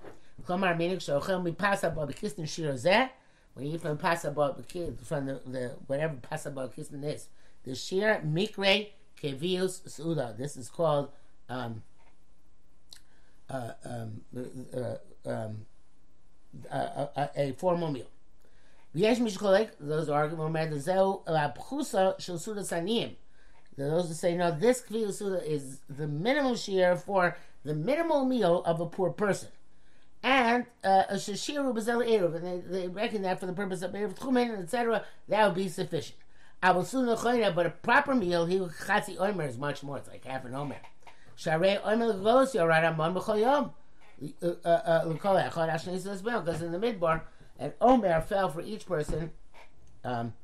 Klamar 0.47 0.79
meaning 0.79 0.99
shochel 0.99 1.43
mi 1.43 1.53
pasaba 1.53 2.11
b'kistin 2.11 2.49
shir 2.49 2.73
zeh 2.73 3.11
when 3.55 3.67
you 3.67 3.79
from 3.79 3.97
the 3.97 4.65
kids 4.69 5.07
from 5.07 5.27
the, 5.27 5.41
the 5.47 5.73
whatever 5.87 6.17
kids 6.75 6.93
in 6.93 7.05
is, 7.05 7.29
the 7.65 7.75
sheer 7.75 8.23
Mikre 8.25 8.89
Kevius 9.23 9.89
Suda. 9.89 10.35
This 10.37 10.57
is 10.57 10.69
called 10.69 11.11
um, 11.49 11.83
uh, 13.51 13.73
um, 13.85 14.21
uh, 14.37 14.79
uh 14.79 14.97
um, 15.25 15.67
uh, 16.71 16.75
uh, 16.75 17.07
uh, 17.17 17.27
a 17.37 17.53
formal 17.53 17.91
meal. 17.91 18.07
V'yesh 18.95 19.19
mishkolek, 19.19 19.71
those 19.81 20.07
who 20.07 20.13
argue 20.13 20.37
more 20.37 20.51
the 20.51 20.79
zeu 20.79 21.23
abchusa. 21.27 22.17
Those 23.79 24.09
who 24.09 24.15
say, 24.15 24.37
no, 24.37 24.51
this 24.51 24.83
kviyus 24.83 25.15
suda 25.15 25.51
is 25.51 25.79
the 25.89 26.07
minimum 26.07 26.57
share 26.57 26.95
for 26.97 27.37
the 27.65 27.75
minimal 27.75 28.27
meal 28.27 28.63
of 28.65 28.81
a 28.81 28.87
poor 28.87 29.11
person. 29.11 29.49
And 30.23 30.67
uh, 30.85 31.05
a 31.09 31.15
shashiru 31.15 31.75
b'zel 31.75 32.07
eruv, 32.07 32.37
and 32.37 32.47
they, 32.47 32.81
they 32.81 32.89
reckon 32.89 33.23
that 33.23 33.41
for 33.41 33.47
the 33.47 33.53
purpose 33.53 33.83
of 33.83 33.93
eruv 33.93 34.15
tchumen, 34.15 34.63
etc., 34.63 35.05
that 35.29 35.47
would 35.47 35.57
be 35.57 35.69
sufficient. 35.69 36.19
I 36.63 36.71
will 36.71 36.85
soon 36.85 37.07
but 37.07 37.67
a 37.67 37.71
proper 37.71 38.15
meal, 38.15 38.47
he 38.47 38.59
chatzi 38.59 39.19
omer 39.19 39.47
is 39.47 39.59
much 39.59 39.83
more. 39.83 39.99
It's 39.99 40.09
like 40.09 40.25
half 40.25 40.45
an 40.45 40.55
omer. 40.55 40.77
Sharei 41.37 41.85
omer 41.85 42.07
l'gos 42.07 42.55
yorad 42.55 42.85
amon 42.85 43.15
b'chol 43.15 43.41
yom. 43.41 43.73
Because 44.29 44.59
in 46.63 46.71
the 46.71 46.79
midbar, 46.79 47.23
an 47.59 47.73
omer 47.81 48.21
fell 48.21 48.49
for 48.49 48.61
each 48.61 48.87
person, 48.87 49.33
um, 50.05 50.35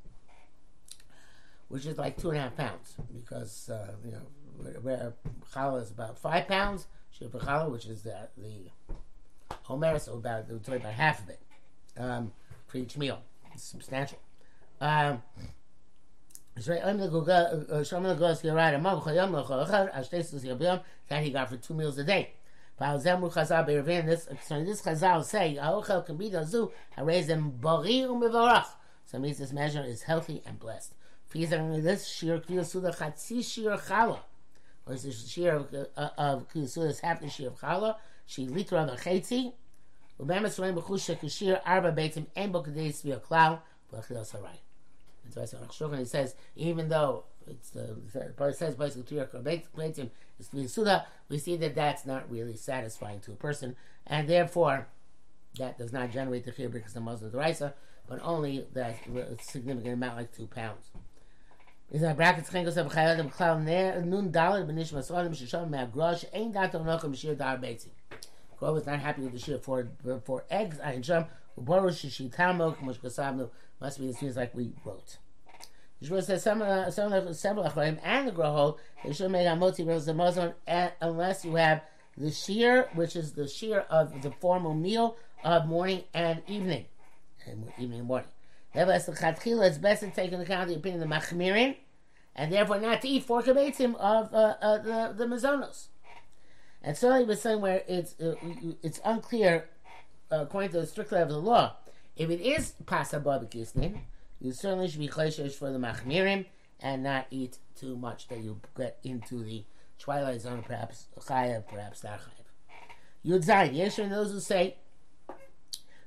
which 1.69 1.87
is 1.87 1.97
like 1.99 2.17
two 2.17 2.31
and 2.31 2.39
a 2.39 2.41
half 2.43 2.57
pounds, 2.57 2.97
because 3.15 3.71
uh, 3.71 3.93
you 4.05 4.11
know 4.11 4.27
where 4.83 5.15
challah 5.55 5.83
is 5.83 5.93
about 5.93 6.19
five 6.19 6.49
pounds, 6.49 6.89
shir 7.11 7.27
challah, 7.27 7.71
which 7.71 7.87
is 7.87 8.03
the 8.03 8.29
the 8.37 8.73
omer, 9.69 9.99
so 9.99 10.15
about 10.15 10.49
about 10.49 10.93
half 10.93 11.23
of 11.23 11.29
it 11.31 11.41
um, 11.99 12.33
for 12.67 12.79
each 12.79 12.97
meal. 12.97 13.21
It's 13.53 13.65
substantial. 13.65 14.19
Um, 14.81 15.23
that 21.09 21.23
he 21.23 21.31
got 21.31 21.49
for 21.49 21.57
two 21.57 21.75
meals 21.75 21.99
a 21.99 22.05
day. 22.05 22.33
This, 22.79 24.29
so 24.47 24.65
this 24.65 24.83
Chazal 24.83 25.25
say, 25.25 25.57
"Ha'ochel 25.57 26.07
can 26.07 26.17
be 26.17 26.31
dazu 26.31 26.71
them 27.27 27.51
bari 27.61 28.03
u'mevarach." 28.03 28.67
So 29.07 29.19
it 29.19 29.21
means 29.21 29.39
this 29.39 29.53
measure 29.53 29.83
is 29.83 30.03
healthy 30.03 30.43
and 30.47 30.59
blessed. 30.61 30.95
Fizar 31.33 31.83
this 31.83 32.07
shir 32.07 32.39
kiyasuda 32.39 32.97
chatzi 32.97 33.45
shir 33.45 33.77
chala, 33.77 34.21
or 34.87 34.95
is 34.95 35.03
this 35.03 35.29
shir 35.29 35.57
of, 35.57 35.75
uh, 35.97 36.11
of 36.17 36.49
half 37.01 37.21
the 37.21 37.29
shir 37.29 37.49
of 37.49 37.59
chala? 37.59 37.97
She 38.29 38.47
litra 38.47 38.87
v'chetzi. 38.87 39.55
Ubemes 40.21 40.59
roim 40.61 40.77
b'chusha 40.77 41.19
kishir 41.19 41.61
arba 41.65 41.93
beitim 41.93 42.27
en 42.37 42.53
bo 42.53 42.63
kadei 42.63 42.91
svir 42.91 43.23
klau 43.23 43.59
v'achil 43.91 44.25
sarai. 44.27 44.61
That's 45.35 45.55
why 45.55 45.61
Shulchan 45.61 46.01
he 46.01 46.05
says 46.05 46.35
even 46.55 46.91
though 46.91 47.25
it's 47.47 47.75
uh, 47.75 47.95
the 48.13 48.49
it 48.49 48.57
says 48.57 48.75
basically 48.75 49.17
beitim 49.17 50.11
is 50.39 50.49
v'suda, 50.51 51.07
we 51.31 51.39
see 51.39 51.57
that 51.57 51.75
that's 51.75 52.05
not 52.05 52.31
really 52.31 52.55
satisfying 52.55 53.21
to 53.21 53.33
a 53.33 53.35
person, 53.35 53.75
and 54.07 54.29
therefore 54.29 54.89
that 55.59 55.79
does 55.79 55.95
not 55.95 56.11
generate 56.11 56.45
the 56.45 56.53
chiyah 56.53 56.71
because 56.71 56.93
the 56.93 57.01
Muslim 57.01 57.33
Raisa, 57.33 57.73
but 58.07 58.21
only 58.23 58.67
that 58.75 58.97
significant 59.41 59.95
amount 59.95 60.17
like 60.17 60.37
two 60.37 60.47
pounds. 60.47 60.91
Is 61.91 62.03
a 62.03 62.13
bracket 62.13 62.47
schenkel 62.47 62.73
sab 62.73 62.91
khayad 62.91 63.19
im 63.21 63.31
khlav 63.31 64.05
nun 64.05 64.31
dalet 64.31 64.67
benish 64.67 64.93
masalim 64.93 65.35
shisham 65.35 65.71
me 65.71 65.79
agrosh 65.79 66.27
ein 66.35 66.53
dat 66.53 66.73
onochem 66.75 67.17
shir 67.17 67.35
dar 67.35 67.57
beitzim. 67.57 67.89
Grove 68.59 68.77
is 68.79 68.87
not 68.87 69.01
happy 69.01 69.23
with 69.23 69.33
the 69.33 69.39
shir 69.39 69.59
for 69.59 69.89
for 70.25 70.45
eggs 70.51 70.79
mush 72.83 72.99
kasabnu 72.99 73.51
must 73.81 74.01
be 74.01 74.07
the 74.09 74.13
things 74.13 74.37
like 74.37 74.55
we 74.55 74.73
wrote. 74.85 75.19
Yeshua 76.03 76.23
says 76.23 76.43
some 76.43 76.63
uh, 76.63 76.91
some 76.91 77.13
of 77.13 77.37
several 77.37 77.65
achroim 77.65 77.99
and 78.03 78.29
the 78.29 78.33
grohol 78.33 78.79
they 79.05 79.13
should 79.13 79.31
make 79.31 79.47
a 79.47 79.57
moti 79.57 79.83
the 79.85 80.15
Muslim 80.15 80.53
unless 81.01 81.45
you 81.45 81.55
have 81.57 81.83
the 82.17 82.31
shear, 82.31 82.89
which 82.95 83.15
is 83.17 83.33
the 83.33 83.47
shear 83.49 83.81
of 83.91 84.23
the 84.23 84.31
formal 84.31 84.75
meal 84.75 85.17
of 85.45 85.67
morning 85.67 86.03
and 86.13 86.43
evening, 86.49 86.87
and 87.47 87.73
evening 87.79 88.01
and 88.01 88.09
morning. 88.09 88.29
Nevertheless, 88.75 89.07
the 89.07 89.13
chatchila 89.13 89.69
it's 89.69 89.79
best 89.79 90.03
to 90.03 90.11
take 90.11 90.33
into 90.33 90.45
account 90.45 90.69
the 90.69 90.77
opinion 90.77 91.03
of 91.03 91.09
the 91.09 91.15
machmirin, 91.15 91.77
and 92.35 92.53
therefore 92.53 92.81
not 92.81 93.03
to 93.03 93.09
eat 93.09 93.25
four 93.25 93.43
kabetzim 93.43 93.95
of 93.97 94.35
uh, 94.35 94.57
uh, 94.61 94.79
the 94.79 95.15
the 95.17 95.27
mazonos. 95.27 95.87
And 96.83 96.97
so 96.97 97.19
he 97.19 97.25
was 97.25 97.45
where 97.45 97.83
it's 97.89 98.19
uh, 98.21 98.35
it's 98.83 99.01
unclear 99.05 99.69
uh, 100.31 100.43
according 100.43 100.71
to 100.71 100.81
the 100.81 100.87
strict 100.87 101.13
level 101.13 101.39
of 101.39 101.45
the 101.45 101.51
law 101.51 101.77
if 102.17 102.31
it 102.31 102.41
is 102.41 102.75
pasa 102.87 103.21
barbecue 103.21 103.65
you 104.41 104.53
certainly 104.53 104.89
should 104.89 105.01
be 105.01 105.09
chayshish 105.09 105.55
for 105.55 105.71
the 105.71 105.79
machmirim 105.79 106.45
and 106.81 107.03
not 107.03 107.27
eat 107.31 107.59
too 107.79 107.97
much 107.97 108.29
that 108.29 108.39
you 108.39 108.61
get 108.77 108.99
into 109.03 109.43
the 109.43 109.65
twilight 109.99 110.41
zone, 110.41 110.63
perhaps 110.67 111.07
chayav, 111.19 111.67
perhaps 111.67 112.05
not 112.05 112.21
chayav. 112.21 113.27
Yud 113.27 113.45
zayin. 113.45 113.75
Yeshua 113.75 114.09
those 114.09 114.33
who 114.33 114.41
say 114.41 114.77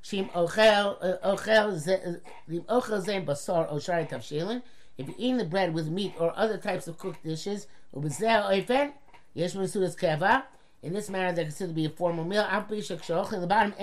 shim 0.04 0.32
ochel 0.32 0.98
uh, 1.01 1.36
ochel 1.36 2.22
ochel 2.70 3.01
zem 3.01 3.25
basar 3.25 3.72
oshari 3.72 4.10
tavshilin. 4.10 4.62
If 4.98 5.08
you're 5.08 5.16
eating 5.18 5.38
the 5.38 5.46
bread 5.46 5.74
with 5.74 5.90
meat 5.90 6.13
or 6.20 6.34
other 6.38 6.58
types 6.58 6.88
of 6.88 6.98
cooked 6.98 7.24
dishes, 7.24 7.68
ubezeh 7.94 8.50
oifen 8.50 8.94
yeshua 9.36 9.63
sudas 9.63 9.98
keva. 9.98 10.44
In 10.84 10.94
this 10.94 11.10
manner, 11.10 11.32
they're 11.32 11.46
considered 11.46 11.70
to 11.70 11.76
be 11.76 11.86
a 11.86 11.90
formal 11.90 12.26
meal. 12.26 12.44
The 12.44 13.48
bottom, 13.48 13.74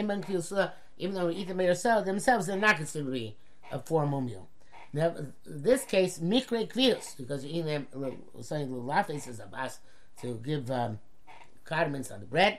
even 0.98 1.14
though 1.14 1.26
we 1.28 1.34
eat 1.34 1.48
them 1.48 1.60
yourself, 1.60 2.04
themselves, 2.04 2.46
they're 2.46 2.56
not 2.56 2.76
considered 2.76 3.06
to 3.06 3.12
be 3.12 3.36
a 3.70 3.78
formal 3.78 4.20
meal. 4.20 4.48
Now, 4.92 5.14
this 5.44 5.84
case, 5.84 6.18
mikre 6.18 6.66
kvius, 6.68 7.16
because 7.16 7.44
you're 7.44 7.52
eating 7.52 7.66
them, 7.66 7.86
saying 8.40 8.72
the 8.72 8.78
lafes 8.80 9.28
is 9.28 9.38
abbas 9.38 9.78
to 10.22 10.40
give 10.44 10.70
um, 10.70 10.98
cardamons 11.64 12.10
on 12.10 12.20
the 12.20 12.26
bread. 12.26 12.58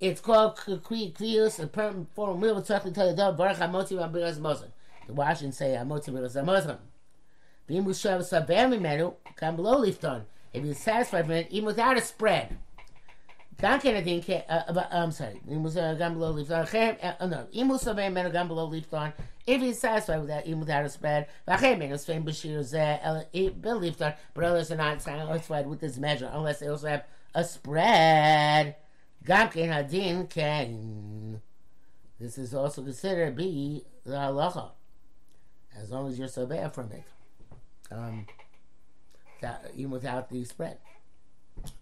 It's 0.00 0.20
called 0.20 0.56
kvius, 0.56 1.58
a 1.58 1.66
formal 2.14 2.38
meal. 2.38 2.54
We'll 2.54 2.62
talk 2.62 2.84
to 2.84 3.10
about 3.10 3.36
baruch 3.36 3.56
hamoti 3.58 3.98
v'abiras 3.98 4.38
mozen. 4.38 4.70
The 5.08 5.12
Washington 5.12 5.52
say 5.52 5.76
hamoti 5.76 6.10
v'abiras 6.10 6.36
mozen. 6.44 6.78
V'im 7.68 7.84
ushav 7.84 8.24
saber 8.24 8.54
mimenu, 8.54 9.14
come 9.36 9.56
below 9.56 9.82
lifton. 9.82 10.22
If 10.52 10.64
you're 10.64 10.74
satisfied 10.74 11.26
with 11.26 11.36
it, 11.36 11.48
even 11.50 11.66
without 11.66 11.98
a 11.98 12.00
spread. 12.00 12.56
That 13.60 13.82
kind 13.82 13.96
of 13.96 14.04
thing. 14.04 14.42
I'm 14.48 15.10
sorry. 15.10 15.40
Imus 15.48 15.62
was 15.62 15.76
uh, 15.76 15.94
gam 15.94 16.14
below 16.14 16.30
leaf 16.30 16.48
Uh, 16.50 16.64
oh, 17.20 17.26
no, 17.26 17.48
imus 17.52 17.92
avei 17.92 18.12
menu 18.12 18.30
gam 18.30 18.46
below 18.46 18.66
leaf 18.66 18.92
on. 18.94 19.12
If 19.46 19.60
he's 19.60 19.80
satisfied 19.80 20.18
with 20.20 20.28
that, 20.28 20.46
without 20.46 20.84
a 20.84 20.88
spread, 20.88 21.26
Vachem 21.46 21.78
menu 21.78 21.96
sfeim 21.96 22.24
b'shir 22.24 22.60
zeh 22.60 23.60
below 23.60 23.78
leaf 23.78 23.96
thorn. 23.96 24.14
But 24.32 24.44
eh, 24.44 24.46
others 24.46 24.70
are 24.70 24.76
not 24.76 25.02
satisfied 25.02 25.66
with 25.66 25.80
this 25.80 25.98
measure 25.98 26.30
unless 26.32 26.60
they 26.60 26.68
also 26.68 26.86
have 26.86 27.04
a 27.34 27.42
spread. 27.42 28.76
Gam 29.24 29.48
ken 29.48 29.68
hadin 29.70 30.30
ken. 30.30 31.42
This 32.20 32.38
is 32.38 32.54
also 32.54 32.82
considered 32.82 33.34
be 33.34 33.84
the 34.04 34.12
halacha, 34.12 34.70
as 35.76 35.90
long 35.90 36.08
as 36.08 36.16
you're 36.16 36.28
so 36.28 36.46
bad 36.46 36.72
from 36.74 36.92
it. 36.92 37.02
Um, 37.90 38.26
that, 39.40 39.72
even 39.74 39.90
without 39.90 40.28
the 40.28 40.44
spread. 40.44 40.78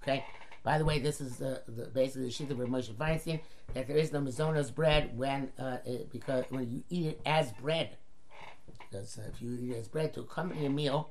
Okay. 0.03 0.25
By 0.67 0.79
the 0.79 0.85
way, 0.85 0.99
this 0.99 1.21
is 1.21 1.37
the, 1.37 1.63
the 1.69 1.85
basically 1.85 2.25
the 2.25 2.33
shit 2.33 2.51
of 2.51 2.59
Moshe 2.59 2.93
Feinstein 2.93 3.39
that 3.73 3.87
there 3.87 3.97
is 3.97 4.13
no 4.13 4.21
mazonos 4.21 4.75
bread 4.75 5.17
when 5.17 5.53
uh, 5.61 5.77
it, 5.85 6.11
because 6.11 6.45
when 6.49 6.69
you 6.69 6.83
eat 6.91 7.07
it 7.07 7.21
as 7.25 7.53
bread. 7.53 7.91
Because 8.81 9.17
uh, 9.17 9.31
if 9.33 9.41
you 9.41 9.57
eat 9.63 9.71
it 9.77 9.79
as 9.79 9.87
bread 9.87 10.13
to 10.15 10.23
accompany 10.23 10.67
a 10.67 10.71
meal, 10.71 11.11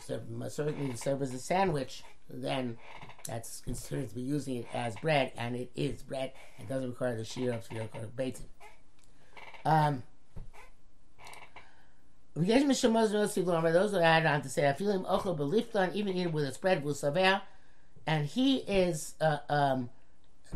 serve, 0.00 0.22
certainly 0.48 0.96
serve 0.96 1.22
as 1.22 1.32
a 1.32 1.38
sandwich, 1.38 2.02
then 2.28 2.78
that's 3.28 3.60
considered 3.60 4.08
to 4.08 4.14
be 4.16 4.22
using 4.22 4.56
it 4.56 4.66
as 4.74 4.96
bread, 4.96 5.30
and 5.36 5.54
it 5.54 5.70
is 5.76 6.02
bread. 6.02 6.32
It 6.58 6.68
doesn't 6.68 6.88
require 6.90 7.16
the 7.16 7.24
shear 7.24 7.52
of 7.52 7.68
Tefillah 7.68 7.94
or 7.94 8.08
Beitzim. 8.08 8.48
Um, 9.64 10.02
those 12.34 13.92
who 13.92 14.00
add 14.00 14.26
on 14.26 14.42
to 14.42 14.48
say, 14.48 14.68
I 14.68 14.72
feel 14.72 14.90
him 14.90 15.04
ochel 15.04 15.94
even 15.94 16.16
eat 16.16 16.32
with 16.32 16.44
a 16.44 16.52
spread 16.52 16.82
with 16.82 16.96
savea, 16.96 17.42
and 18.06 18.26
he 18.26 18.58
is 18.58 19.14
uh, 19.20 19.38
um, 19.48 19.90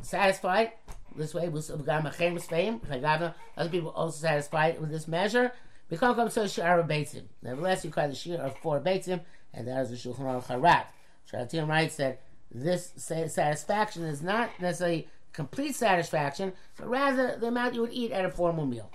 satisfied 0.02 0.72
this 1.16 1.34
way 1.34 1.48
other 1.48 3.34
people 3.70 3.90
also 3.90 4.18
satisfied 4.18 4.80
with 4.80 4.90
this 4.90 5.06
measure. 5.06 5.52
Nevertheless, 5.90 7.84
you 7.84 7.90
call 7.90 8.08
the 8.08 8.14
shir 8.14 8.36
of 8.36 8.56
four 8.58 8.80
beitzim, 8.80 9.20
and 9.52 9.68
that 9.68 9.82
is 9.82 9.90
the 9.90 9.96
Shulchan 9.96 10.20
Aruch 10.20 10.46
HaRav. 10.46 10.84
Sharatim 11.30 11.68
writes 11.68 11.96
that 11.96 12.22
this 12.50 12.92
satisfaction 12.96 14.04
is 14.04 14.22
not 14.22 14.50
necessarily 14.60 15.08
complete 15.32 15.74
satisfaction, 15.74 16.52
but 16.76 16.88
rather 16.88 17.36
the 17.36 17.48
amount 17.48 17.74
you 17.74 17.82
would 17.82 17.92
eat 17.92 18.12
at 18.12 18.24
a 18.24 18.30
formal 18.30 18.66
meal. 18.66 18.90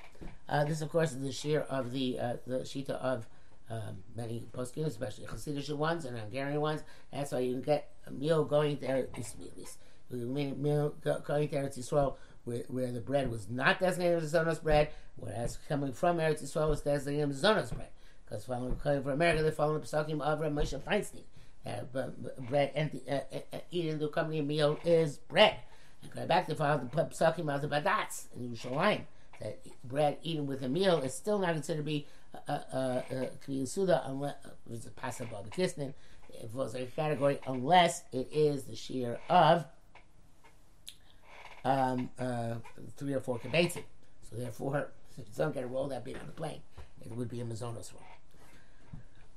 Uh, 0.47 0.65
this, 0.65 0.81
of 0.81 0.89
course, 0.89 1.11
is 1.11 1.21
the 1.21 1.31
share 1.31 1.63
of 1.63 1.91
the 1.91 2.19
uh, 2.19 2.37
the 2.47 2.59
shita 2.59 2.91
of 2.91 3.27
um, 3.69 4.03
many 4.15 4.47
poskim, 4.51 4.85
especially 4.85 5.25
Hasidic 5.25 5.71
ones 5.75 6.05
and 6.05 6.17
Hungarian 6.17 6.61
ones. 6.61 6.83
That's 7.11 7.31
why 7.31 7.39
you 7.39 7.53
can 7.53 7.61
get 7.61 7.91
a 8.07 8.11
meal 8.11 8.43
going 8.43 8.79
there. 8.79 9.07
This 9.15 9.35
meal 10.09 10.95
going 10.99 11.49
to 11.49 11.55
Eretz 11.55 11.77
Yisrael 11.77 12.15
where, 12.43 12.63
where 12.67 12.91
the 12.91 13.01
bread 13.01 13.29
was 13.29 13.49
not 13.49 13.79
designated 13.79 14.23
as 14.23 14.33
Zonos 14.33 14.61
bread, 14.61 14.89
whereas 15.15 15.59
coming 15.67 15.93
from 15.93 16.17
Eretz 16.17 16.43
Yisrael 16.43 16.69
was 16.69 16.81
designated 16.81 17.29
as 17.29 17.43
Zonos 17.43 17.73
bread. 17.73 17.89
Because 18.25 18.45
following 18.45 18.75
coming 18.75 19.01
from 19.01 19.11
America, 19.13 19.43
they 19.43 19.51
follow 19.51 19.77
the 19.77 19.85
Pesakim 19.85 20.21
of 20.21 20.39
Moshe 20.39 20.79
Feinstein. 20.81 21.23
Uh, 21.65 22.07
bread 22.49 22.71
and 22.73 23.01
uh, 23.09 23.19
uh, 23.35 23.57
eating 23.69 23.99
the 23.99 24.07
company 24.07 24.41
meal 24.41 24.79
is 24.85 25.17
bread. 25.17 25.57
And 26.03 26.11
going 26.11 26.27
back 26.27 26.47
to 26.47 26.55
follow 26.55 26.77
the 26.77 27.03
Pesakim 27.03 27.53
of 27.53 27.61
the 27.61 27.67
Badatz 27.67 28.27
in 28.35 28.49
Yerushalayim, 28.49 29.01
that 29.41 29.59
bread 29.83 30.17
eaten 30.23 30.47
with 30.47 30.63
a 30.63 30.69
meal 30.69 30.99
is 30.99 31.13
still 31.13 31.39
not 31.39 31.53
considered 31.53 31.79
to 31.79 31.83
be 31.83 32.07
Uh, 32.33 32.51
uh, 32.51 32.51
uh, 32.51 33.01
a 33.11 33.29
Kriya 33.43 33.67
Suda 33.67 34.03
unless 34.05 34.35
it's 34.71 34.85
a 34.85 34.91
possible 34.91 35.45
Kisnin. 35.51 35.93
It 36.29 36.51
was 36.53 36.75
a 36.75 36.85
category 36.85 37.39
unless 37.47 38.03
it 38.11 38.29
is 38.31 38.63
the 38.63 38.75
shear 38.75 39.19
of 39.29 39.65
um, 41.65 42.09
uh, 42.19 42.55
three 42.97 43.13
or 43.13 43.19
four 43.19 43.39
kibetzim. 43.39 43.83
So 44.29 44.37
therefore, 44.37 44.89
if 45.17 45.25
you 45.27 45.33
don't 45.35 45.53
get 45.53 45.63
a 45.63 45.67
roll 45.67 45.87
that 45.87 46.05
big 46.05 46.17
on 46.17 46.27
the 46.27 46.31
plane, 46.31 46.61
it 47.03 47.11
would 47.11 47.29
be 47.29 47.41
a 47.41 47.45
mazonos 47.45 47.91
roll. 47.93 48.03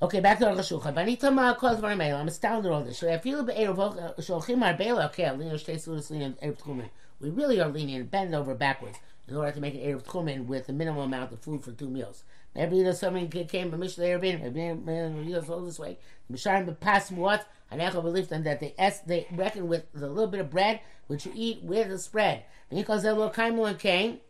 Okay, 0.02 0.18
back 0.20 0.40
to 0.40 0.46
Aruch 0.46 0.82
Shulchan. 0.82 0.94
Banitama 0.94 1.56
cause 1.56 1.80
Varmela. 1.80 2.18
I'm 2.18 2.28
astounded 2.28 2.72
all 2.72 2.82
this. 2.82 2.98
So 2.98 3.12
I 3.12 3.18
feel 3.18 3.44
the 3.44 3.52
Erev 3.52 4.16
Sholchim 4.18 4.58
Arbela. 4.58 5.06
Okay, 5.06 5.26
I'll 5.26 5.36
lean 5.36 5.50
Shtei 5.52 5.76
Sudas 5.76 6.10
lean 6.10 6.36
Erev 6.42 6.58
Tchumen. 6.58 6.90
We 7.20 7.30
really 7.30 7.60
are 7.60 7.68
leaning 7.68 8.04
bend 8.06 8.34
over 8.34 8.52
backwards 8.54 8.98
in 9.28 9.36
order 9.36 9.52
to 9.52 9.60
make 9.60 9.74
an 9.74 9.80
Erev 9.80 10.02
Tchumen 10.02 10.46
with 10.46 10.68
a 10.68 10.72
minimal 10.72 11.04
amount 11.04 11.32
of 11.32 11.38
food 11.38 11.62
for 11.62 11.70
two 11.70 11.88
meals. 11.88 12.24
Maybe 12.54 12.82
there's 12.82 13.00
something 13.00 13.28
came 13.28 13.70
from 13.70 13.80
Mishnah. 13.80 14.18
Maybe 14.18 15.32
it's 15.32 15.48
all 15.48 15.60
this 15.60 15.78
way. 15.78 15.98
What 16.28 17.46
and 17.70 17.80
Echel 17.80 18.02
believed 18.02 18.28
them 18.28 18.42
that 18.44 18.60
they 18.60 18.74
es- 18.76 19.00
they 19.00 19.26
reckon 19.32 19.68
with 19.68 19.90
the 19.94 20.08
little 20.08 20.30
bit 20.30 20.40
of 20.40 20.50
bread 20.50 20.80
which 21.06 21.26
you 21.26 21.32
eat 21.34 21.62
with 21.62 21.88
the 21.88 21.98
spread. 21.98 22.44
And 22.70 22.78
because 22.78 23.02
they're 23.02 23.14
kaimu 23.14 23.68
and 23.68 23.78
kain, 23.78 24.20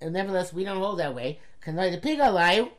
and 0.00 0.12
nevertheless 0.12 0.52
we 0.52 0.64
don't 0.64 0.78
hold 0.78 0.98
that 0.98 1.14
way. 1.14 1.38
Can 1.60 1.76
the 1.76 1.98
pig 2.02 2.18
allow 2.18 2.70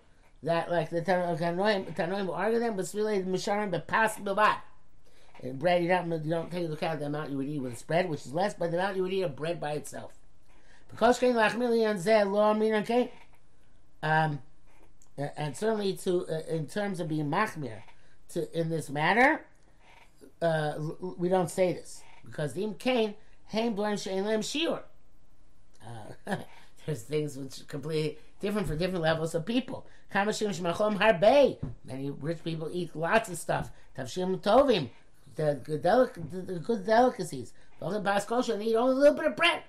that 0.43 0.69
like 0.69 0.89
the 0.89 1.01
Tanoim 1.01 2.27
will 2.27 2.33
argue 2.33 2.59
them, 2.59 2.75
but 2.75 2.81
it's 2.81 2.93
really 2.93 3.21
the 3.21 3.31
Misharim 3.31 3.71
bepas 3.71 4.23
bebat. 4.23 4.57
And 5.41 5.59
bread, 5.59 5.81
you 5.81 5.89
don't, 5.89 6.11
you 6.11 6.29
don't 6.29 6.51
take 6.51 6.63
into 6.63 6.73
account 6.73 6.99
the 6.99 7.07
amount 7.07 7.31
you 7.31 7.37
would 7.37 7.47
eat 7.47 7.61
with 7.61 7.77
spread, 7.77 8.09
which 8.09 8.25
is 8.25 8.33
less, 8.33 8.53
but 8.53 8.71
the 8.71 8.77
amount 8.77 8.95
you 8.95 9.03
would 9.03 9.13
eat 9.13 9.23
of 9.23 9.35
bread 9.35 9.59
by 9.59 9.71
itself. 9.71 10.13
Because 10.89 11.19
King 11.19 11.33
Lakmillion 11.33 11.97
Zed 11.97 12.27
Lawrence, 12.27 13.09
um, 14.01 14.39
and 15.17 15.55
certainly 15.55 15.93
to 15.97 16.25
uh, 16.27 16.41
in 16.49 16.67
terms 16.67 16.99
of 16.99 17.07
being 17.07 17.29
machmir 17.29 17.81
to 18.29 18.59
in 18.59 18.69
this 18.69 18.89
matter, 18.89 19.45
uh, 20.41 20.73
we 21.17 21.29
don't 21.29 21.49
say 21.49 21.73
this 21.73 22.01
because 22.25 22.53
the 22.53 22.63
imkain 22.63 23.15
haim 23.47 23.75
blem 23.75 24.01
she'elim 24.01 24.41
shiur. 24.41 24.81
Uh, 25.85 26.35
there's 26.85 27.03
things 27.03 27.37
which 27.37 27.61
are 27.61 27.65
completely 27.65 28.17
different 28.39 28.67
for 28.67 28.75
different 28.75 29.03
levels 29.03 29.35
of 29.35 29.45
people. 29.45 29.85
Kamashim 30.13 30.49
shmachom 30.49 30.97
harbe. 30.97 31.57
Many 31.85 32.09
rich 32.09 32.43
people 32.43 32.69
eat 32.71 32.95
lots 32.95 33.29
of 33.29 33.37
stuff. 33.37 33.71
Tavshim 33.97 34.41
tovim. 34.41 34.89
The 35.35 35.59
good, 35.63 35.83
delic- 35.83 36.45
the, 36.47 36.59
good 36.59 36.85
delicacies. 36.85 37.53
And 37.81 38.07
eat 38.07 38.75
only 38.75 38.75
a 38.75 38.75
little 38.75 39.13
bit 39.15 39.25
of 39.27 39.35
bread 39.35 39.63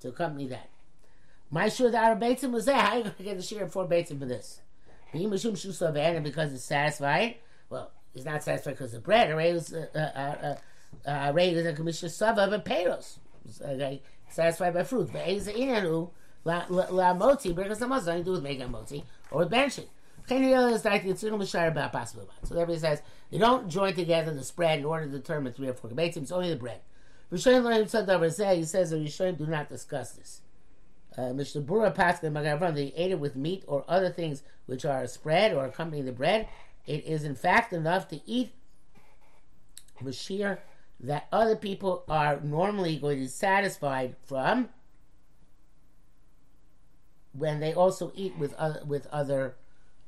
to 0.00 0.08
accompany 0.08 0.46
that. 0.48 0.70
My 1.50 1.68
sure 1.68 1.90
the 1.90 1.98
Arab 1.98 2.20
Beitzim 2.20 2.50
was 2.50 2.64
there. 2.64 2.76
How 2.76 2.92
are 2.92 2.96
you 2.96 3.02
going 3.04 3.16
to 3.16 3.22
get 3.22 3.36
the 3.36 3.42
share 3.42 3.64
of 3.64 3.72
four 3.72 3.86
Beitzim 3.86 4.18
for 4.18 4.26
this? 4.26 4.60
And 5.12 6.24
because 6.24 6.52
it's 6.52 6.64
satisfied, 6.64 7.36
well, 7.70 7.92
it's 8.14 8.24
not 8.24 8.42
satisfied 8.42 8.72
because 8.72 8.94
of 8.94 9.04
bread. 9.04 9.30
Array 9.30 9.52
was 9.52 9.72
uh, 9.72 9.86
uh, 9.94 10.56
uh, 11.08 11.32
was 11.34 11.66
a 11.66 11.72
commission 11.72 12.08
sava 12.08 12.48
but 12.48 12.64
payros. 12.64 13.18
Okay, 13.60 14.02
satisfied 14.28 14.74
by 14.74 14.82
fruit. 14.82 15.10
But 15.12 15.28
is 15.28 15.48
inanu 15.48 16.10
la 16.44 16.64
la 16.68 17.14
moti 17.14 17.52
because 17.52 17.78
the 17.78 17.86
to 17.86 18.22
do 18.24 18.32
with 18.32 18.42
making 18.42 18.70
moti 18.70 19.04
or 19.30 19.40
with 19.40 19.50
benching. 19.50 19.86
So 20.28 20.34
everybody 20.34 20.78
says 22.78 23.02
you 23.30 23.38
don't 23.38 23.68
join 23.68 23.94
together 23.94 24.34
the 24.34 24.42
spread 24.42 24.80
in 24.80 24.84
order 24.84 25.06
to 25.06 25.12
determine 25.12 25.52
three 25.52 25.68
or 25.68 25.74
four 25.74 25.90
beitzim. 25.90 26.22
It's 26.22 26.32
only 26.32 26.50
the 26.50 26.56
bread. 26.56 26.80
Rishon 27.30 28.32
said, 28.32 28.56
He 28.56 28.64
says 28.64 28.90
the 28.90 28.96
Rishonim 28.96 29.38
do 29.38 29.46
not 29.46 29.68
discuss 29.68 30.12
this. 30.12 30.40
Uh, 31.16 31.32
Mishnah 31.32 31.62
Bura 31.62 31.94
Pascha 31.94 32.26
Magavram, 32.26 32.74
they 32.74 32.92
ate 32.94 33.10
it 33.10 33.18
with 33.18 33.36
meat 33.36 33.64
or 33.66 33.84
other 33.88 34.10
things 34.10 34.42
which 34.66 34.84
are 34.84 35.06
spread 35.06 35.54
or 35.54 35.64
accompanying 35.64 36.04
the 36.04 36.12
bread. 36.12 36.48
It 36.86 37.04
is 37.06 37.24
in 37.24 37.34
fact 37.34 37.72
enough 37.72 38.08
to 38.08 38.20
eat 38.26 38.52
Bashir 40.02 40.58
that 41.00 41.26
other 41.32 41.56
people 41.56 42.04
are 42.08 42.40
normally 42.40 42.96
going 42.96 43.16
to 43.16 43.22
be 43.22 43.28
satisfied 43.28 44.16
from 44.24 44.68
when 47.32 47.60
they 47.60 47.72
also 47.72 48.12
eat 48.14 48.36
with 48.38 48.54
other 48.54 48.82
with 48.86 49.06
other 49.08 49.56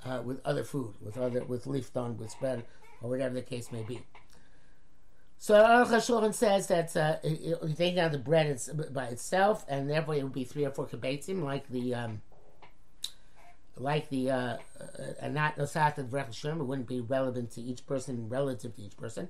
uh, 0.04 0.22
with 0.24 0.40
other 0.44 0.64
food, 0.64 0.94
with 1.00 1.18
other 1.18 1.44
with 1.44 1.66
leaf 1.66 1.92
don, 1.92 2.16
with 2.16 2.30
spread, 2.30 2.64
or 3.02 3.10
whatever 3.10 3.34
the 3.34 3.42
case 3.42 3.70
may 3.72 3.82
be. 3.82 4.00
So 5.40 5.54
Aruch 5.54 5.86
HaShulchan 5.86 6.34
says 6.34 6.66
that 6.66 6.96
uh, 6.96 7.16
you 7.22 7.56
take 7.76 7.96
out 7.96 8.10
the 8.10 8.18
bread 8.18 8.60
by 8.92 9.06
itself, 9.06 9.64
and 9.68 9.88
therefore 9.88 10.16
it 10.16 10.24
would 10.24 10.32
be 10.32 10.44
three 10.44 10.64
or 10.64 10.70
four 10.70 10.86
kibetzim, 10.86 11.44
like 11.44 11.68
the 11.68 11.94
um, 11.94 12.22
like 13.76 14.08
the 14.08 14.30
uh, 14.30 14.36
uh, 14.36 14.56
and 15.20 15.34
not 15.34 15.56
nosat 15.56 15.94
Sherm. 15.94 16.58
It 16.58 16.64
wouldn't 16.64 16.88
be 16.88 17.00
relevant 17.00 17.52
to 17.52 17.60
each 17.60 17.86
person, 17.86 18.28
relative 18.28 18.74
to 18.76 18.82
each 18.82 18.96
person. 18.96 19.28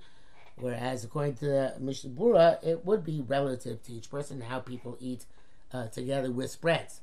Whereas 0.57 1.05
according 1.05 1.35
to 1.37 1.45
the 1.45 1.75
Mishnah 1.79 2.11
Bura, 2.11 2.65
it 2.65 2.87
would 2.87 3.05
be 3.05 3.21
relative 3.21 3.83
to 3.85 3.93
each 3.93 4.11
person 4.11 4.41
how 4.41 4.61
people 4.61 4.97
eat 5.01 5.27
uh, 5.73 5.89
together 5.89 6.33
with 6.33 6.51
spreads. 6.51 7.03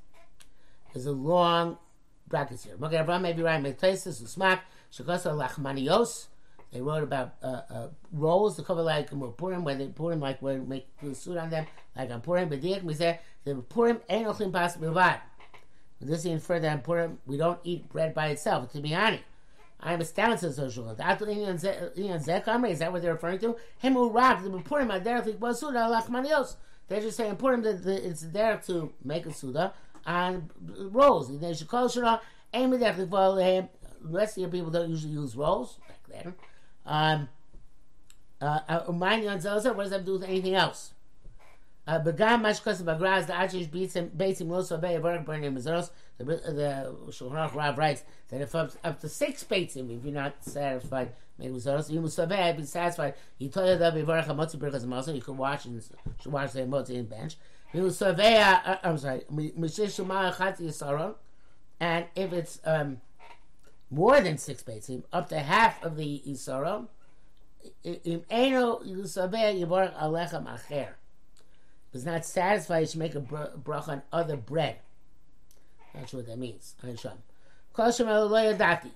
There's 0.93 1.05
a 1.05 1.11
long 1.11 1.77
brackets 2.27 2.63
here. 2.63 2.75
Mogen 2.77 3.05
Avraham 3.05 3.21
may 3.21 3.33
be 3.33 3.43
right. 3.43 3.63
Metaisis 3.63 4.21
usmak 4.21 4.61
shekasa 4.91 5.31
lachmanios 5.31 6.25
they 6.71 6.82
wrote 6.82 7.04
about 7.04 7.36
uh, 7.41 7.62
uh, 7.69 7.88
rolls, 8.12 8.58
the 8.58 8.63
cover 8.63 8.82
like 8.82 9.10
Purim, 9.38 9.63
where 9.63 9.75
they 9.75 9.88
Purim 9.88 10.19
like 10.19 10.41
where 10.41 10.60
make 10.60 10.88
the 11.01 11.15
suit 11.15 11.38
on 11.38 11.49
them, 11.49 11.65
like 11.95 12.12
on 12.12 12.21
Purim. 12.21 12.49
But 12.49 12.62
we 12.84 12.93
say 12.93 13.19
the 13.43 13.56
Purim 13.56 14.01
ain't 14.10 14.28
ochlim 14.28 14.51
pas 14.51 14.75
bilvad. 14.78 15.19
This 16.01 16.25
is 16.25 16.45
further 16.45 16.69
on 16.69 16.82
Purim. 16.82 17.19
We 17.25 17.38
don't 17.38 17.60
eat 17.63 17.88
bread 17.89 18.13
by 18.13 18.28
itself. 18.28 18.71
To 18.73 18.82
be 18.82 18.93
honest, 18.93 19.23
I'm 19.80 20.01
astounded, 20.01 20.39
says 20.39 20.58
social. 20.58 20.89
Is 20.89 20.97
that 20.97 21.19
what 22.91 23.01
they're 23.01 23.13
referring 23.13 23.39
to? 23.39 23.56
Robbed 23.84 24.43
the 24.43 24.60
Purim 24.60 24.89
aderach 24.89 25.38
basuda 25.38 26.01
lachmanios. 26.01 26.56
They're 26.88 27.01
just 27.01 27.17
saying 27.17 27.38
Purim 27.38 27.62
that 27.63 27.86
it's 27.88 28.21
there 28.21 28.58
to 28.67 28.91
make 29.04 29.25
a 29.25 29.34
suda 29.34 29.73
on 30.06 30.51
rolls. 30.91 31.39
They 31.39 31.54
should 31.54 31.67
call 31.67 31.88
shura. 31.88 32.19
Aim 32.54 32.73
it 32.73 32.80
definitely 32.80 33.10
for. 33.10 33.36
The 33.36 33.67
rest 34.04 34.38
of 34.38 34.41
your 34.41 34.49
people 34.51 34.69
don't 34.69 34.89
usually 34.89 35.13
use 35.13 35.36
rolls 35.36 35.80
back 35.88 36.23
then. 36.23 36.36
Um, 36.85 37.29
uh, 38.41 38.59
uh, 38.67 38.83
Umani 38.85 39.29
on 39.29 39.39
Zelza, 39.39 39.75
what 39.75 39.83
does 39.83 39.91
that 39.91 40.05
do 40.05 40.13
with 40.13 40.23
anything 40.23 40.55
else? 40.55 40.91
Uh, 41.87 41.99
Begam 41.99 42.41
Mashkas 42.41 42.81
Bagraz, 42.81 43.27
the 43.27 43.33
Achish 43.33 44.41
him, 44.41 44.49
Los 44.49 44.71
Obey, 44.71 44.97
Barak 44.97 45.25
Burning 45.25 45.53
Mazoros. 45.53 45.91
The, 46.17 46.23
the 46.23 46.95
Shulchan 47.09 47.53
Rav 47.53 47.77
writes 47.77 48.03
that 48.29 48.41
if 48.41 48.55
up, 48.55 48.71
up 48.83 48.99
to 49.01 49.09
six 49.09 49.43
baits 49.43 49.75
him, 49.75 49.91
if 49.91 50.03
you're 50.03 50.13
not 50.13 50.43
satisfied, 50.43 51.11
make 51.37 51.49
you 51.49 52.01
must 52.01 52.19
obey, 52.19 52.53
be 52.57 52.63
satisfied. 52.63 53.15
You 53.37 53.49
told 53.49 53.79
that 53.79 53.95
you 55.15 55.21
can 55.21 55.37
watch 55.37 55.65
and 55.65 55.83
should 56.21 56.31
watch 56.31 56.53
the 56.53 56.61
Hamotzi 56.61 56.91
in 56.91 57.05
bench. 57.05 57.35
You 57.73 57.83
must 57.83 57.99
survey, 57.99 58.41
uh, 58.41 58.77
I'm 58.83 58.97
sorry, 58.97 59.21
Mishish 59.31 60.01
Shumah 60.01 60.33
Chati 60.33 60.61
Saron, 60.67 61.15
and 61.79 62.05
if 62.15 62.31
it's, 62.33 62.59
um, 62.63 63.01
more 63.95 64.19
than 64.19 64.38
six 64.38 64.62
beitzim, 64.62 65.03
up 65.13 65.29
to 65.29 65.39
half 65.39 65.81
of 65.81 65.95
the 65.95 66.21
Isara, 66.27 66.86
im 67.84 68.23
eno 68.29 68.79
yusabeh 68.79 69.65
yiborach 69.65 69.97
alechem 69.97 70.45
acher. 70.45 70.89
Does 71.93 72.05
not 72.05 72.25
satisfy, 72.25 72.79
you 72.79 72.88
should 72.88 72.99
make 72.99 73.15
a 73.15 73.21
bracha 73.21 73.88
on 73.88 74.01
other 74.12 74.36
bread. 74.36 74.79
Not 75.93 76.10
sure 76.10 76.19
what 76.19 76.27
that 76.27 76.38
means. 76.38 76.75
Einsham. 76.84 77.19
Kol 77.71 77.89
shem 77.91 78.08
lo 78.08 78.29
yadati. 78.29 78.91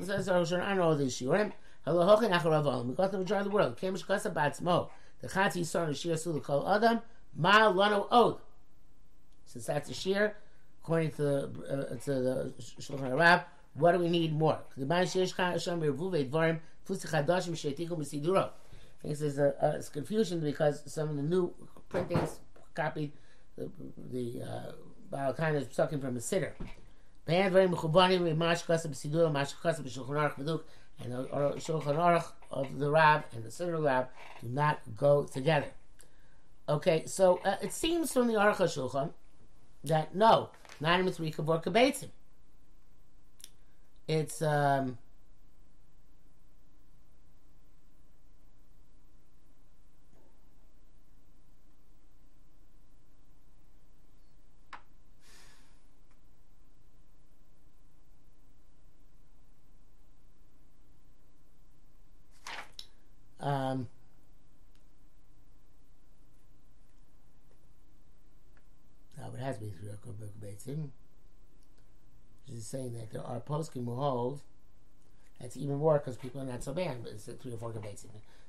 Says 0.00 0.28
Rosh 0.28 0.52
I 0.52 0.74
know 0.74 0.94
these 0.94 1.16
shiurim. 1.16 1.50
Hello 1.84 2.06
hochin 2.06 2.30
acharavom. 2.30 2.86
We 2.86 2.94
got 2.94 3.10
the 3.10 3.18
majority 3.18 3.48
the 3.48 3.54
world. 3.54 3.76
Kemish 3.76 4.06
kasa 4.06 4.30
batzmo. 4.30 4.90
The 5.22 5.26
chati 5.26 5.62
yisar 5.62 5.94
shir 5.96 6.16
sulu 6.16 6.40
kol 6.40 6.68
adam. 6.68 7.00
Ma 7.34 7.72
lano 7.72 8.06
od. 8.12 8.38
Since 9.46 9.66
that's 9.66 9.90
a 9.90 9.94
shear, 9.94 10.36
according 10.84 11.10
to 11.12 11.22
the, 11.22 11.36
uh, 11.68 11.94
to 12.04 12.14
the 12.14 12.54
Shulchan 12.60 13.10
Arab, 13.10 13.42
what 13.78 13.92
do 13.92 13.98
we 13.98 14.08
need 14.08 14.34
more? 14.34 14.58
Think 19.02 19.18
there's 19.18 19.38
a, 19.38 19.54
a 19.60 19.82
confusion 19.92 20.40
because 20.40 20.82
some 20.86 21.10
of 21.10 21.16
the 21.16 21.22
new 21.22 21.52
printings 21.88 22.40
copied 22.74 23.12
the, 23.56 23.70
the 24.10 24.42
uh, 24.42 24.72
Baal 25.10 25.34
kind 25.34 25.56
of 25.56 25.72
sucking 25.72 26.00
from 26.00 26.16
a 26.16 26.20
siddur. 26.20 26.52
And 27.28 27.54
the 31.12 31.26
shulchan 31.58 31.96
aruch 31.96 32.32
of 32.50 32.78
the 32.78 32.90
Rab 32.90 33.24
and 33.32 33.44
the 33.44 33.50
siddur 33.50 33.84
Rab 33.84 34.08
do 34.40 34.48
not 34.48 34.80
go 34.96 35.24
together. 35.24 35.66
Okay, 36.68 37.04
so 37.06 37.40
uh, 37.44 37.54
it 37.62 37.72
seems 37.72 38.12
from 38.12 38.26
the 38.26 38.34
Aruch 38.34 38.56
HaShulchan 38.56 39.12
that 39.84 40.16
no, 40.16 40.50
not 40.80 40.98
a 40.98 41.02
mitzvah 41.04 41.30
kavor 41.30 41.62
kabetzim. 41.62 42.08
It's 44.08 44.40
um, 44.40 44.98
um, 63.40 63.88
now 69.18 69.30
it 69.34 69.40
has 69.40 69.58
She's 72.56 72.66
saying 72.66 72.94
that 72.94 73.10
there 73.10 73.22
are 73.22 73.38
poskim 73.38 73.84
who 73.84 73.96
hold 73.96 74.40
that's 75.38 75.58
even 75.58 75.76
more 75.76 75.98
because 75.98 76.16
people 76.16 76.40
are 76.40 76.46
not 76.46 76.62
so 76.62 76.72
bad, 76.72 77.02
but 77.02 77.12
it's 77.12 77.28
three 77.42 77.52
or 77.52 77.58
four 77.58 77.70
Beitzim. 77.72 78.06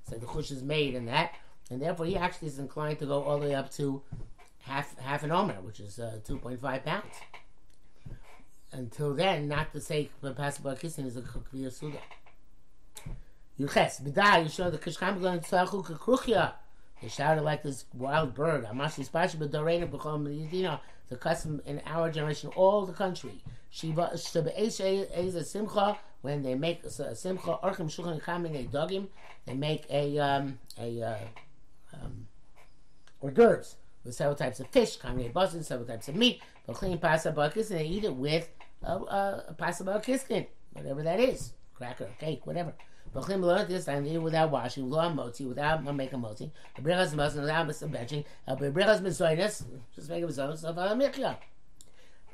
So 0.09 0.15
the 0.15 0.25
chush 0.25 0.49
is 0.49 0.63
made 0.63 0.95
in 0.95 1.07
that, 1.07 1.33
and 1.69 1.81
therefore 1.81 2.05
he 2.05 2.15
actually 2.15 2.47
is 2.47 2.57
inclined 2.57 2.99
to 2.99 3.05
go 3.05 3.21
all 3.21 3.37
the 3.37 3.47
way 3.47 3.55
up 3.55 3.69
to 3.71 4.01
half 4.61 4.97
half 4.99 5.23
an 5.23 5.31
omer, 5.31 5.55
which 5.55 5.81
is 5.81 5.99
uh, 5.99 6.19
two 6.23 6.37
point 6.37 6.61
five 6.61 6.85
pounds. 6.85 7.15
Until 8.71 9.13
then, 9.13 9.49
not 9.49 9.73
to 9.73 9.81
say 9.81 10.09
the 10.21 10.31
passable 10.31 10.73
kissing 10.77 11.05
is 11.05 11.17
a 11.17 11.21
kviya 11.21 11.73
suda. 11.73 11.99
Yuches, 13.59 14.43
you 14.43 14.49
show 14.49 14.69
the 14.69 14.77
kishkam 14.77 15.21
going 15.21 15.41
tzachu 15.41 15.85
kekruchya. 15.85 16.53
They 17.01 17.09
shouted 17.09 17.41
like 17.41 17.61
this 17.61 17.83
wild 17.93 18.33
bird. 18.33 18.63
Amashi 18.63 19.05
spashi 19.05 19.35
b'doreina 19.35 19.89
b'chol 19.89 20.23
medina. 20.23 20.79
The 21.09 21.17
custom 21.17 21.61
in 21.65 21.81
our 21.85 22.09
generation, 22.09 22.49
all 22.55 22.85
the 22.85 22.93
country. 22.93 23.41
Shiva 23.77 24.09
is 24.15 25.35
a 25.35 25.43
simcha 25.43 25.99
when 26.21 26.41
they 26.41 26.55
make 26.55 26.83
a 26.83 26.89
simcha 26.89 27.59
orchim 27.63 27.87
shulchan 27.87 28.19
chamin 28.23 28.55
a 28.55 28.63
dogim. 28.63 29.07
They 29.45 29.53
make 29.53 29.85
a 29.91 30.17
um, 30.17 30.57
a 30.79 31.01
uh, 31.03 31.17
um, 31.93 32.27
hors 33.21 33.31
d'oeuvres 33.31 33.75
with 34.03 34.15
several 34.15 34.35
types 34.35 34.59
of 34.59 34.67
fish, 34.69 34.97
kamin 34.97 35.31
buzzing, 35.31 35.61
several 35.61 35.87
types 35.87 36.07
of 36.07 36.15
meat, 36.15 36.41
but 36.65 36.75
clean 36.75 36.97
pasta 36.97 37.29
buckets, 37.29 37.69
and 37.69 37.79
they 37.79 37.85
eat 37.85 38.03
it 38.03 38.15
with 38.15 38.49
a, 38.81 38.93
a, 38.93 39.43
a 39.49 39.53
pasta 39.53 39.83
bucket, 39.83 40.49
whatever 40.73 41.03
that 41.03 41.19
is, 41.19 41.53
cracker, 41.75 42.09
cake, 42.19 42.47
whatever. 42.47 42.73
B'chlim 43.13 43.41
lo 43.41 43.63
this 43.63 43.85
time 43.85 44.03
they 44.03 44.09
eat 44.09 44.15
it 44.15 44.23
without 44.23 44.49
washing, 44.49 44.89
lo 44.89 45.01
motzi 45.11 45.47
without 45.47 45.83
making 45.95 46.19
motzi. 46.19 46.49
The 46.75 46.81
brichas 46.81 47.13
muslim 47.13 47.43
without 47.43 47.67
benching. 47.67 48.25
The 48.47 48.71
brichas 48.71 49.01
misoinus 49.01 49.63
just 49.95 50.09
make 50.09 50.23
a 50.23 50.27
misoinus 50.27 50.63
of 50.63 50.79
a 50.79 50.95
mikya. 50.95 51.37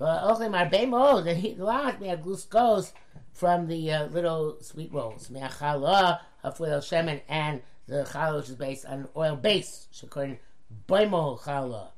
Arbe 0.07 0.87
mo 0.87 1.21
the 1.21 1.55
lot 1.57 2.01
me 2.01 2.09
a 2.09 2.17
goes 2.17 2.93
from 3.33 3.67
the 3.67 3.91
uh, 3.91 4.05
little 4.07 4.57
sweet 4.61 4.91
rolls. 4.93 5.29
Of 5.31 6.59
oil 6.59 6.79
shemen 6.79 7.21
and 7.29 7.61
the 7.87 8.03
challah 8.03 8.37
which 8.37 8.49
is 8.49 8.55
based 8.55 8.85
on 8.85 9.07
oil 9.15 9.35
base. 9.35 9.87
Shekorin 9.93 10.37
boimo 10.87 11.39
challah. 11.39 11.89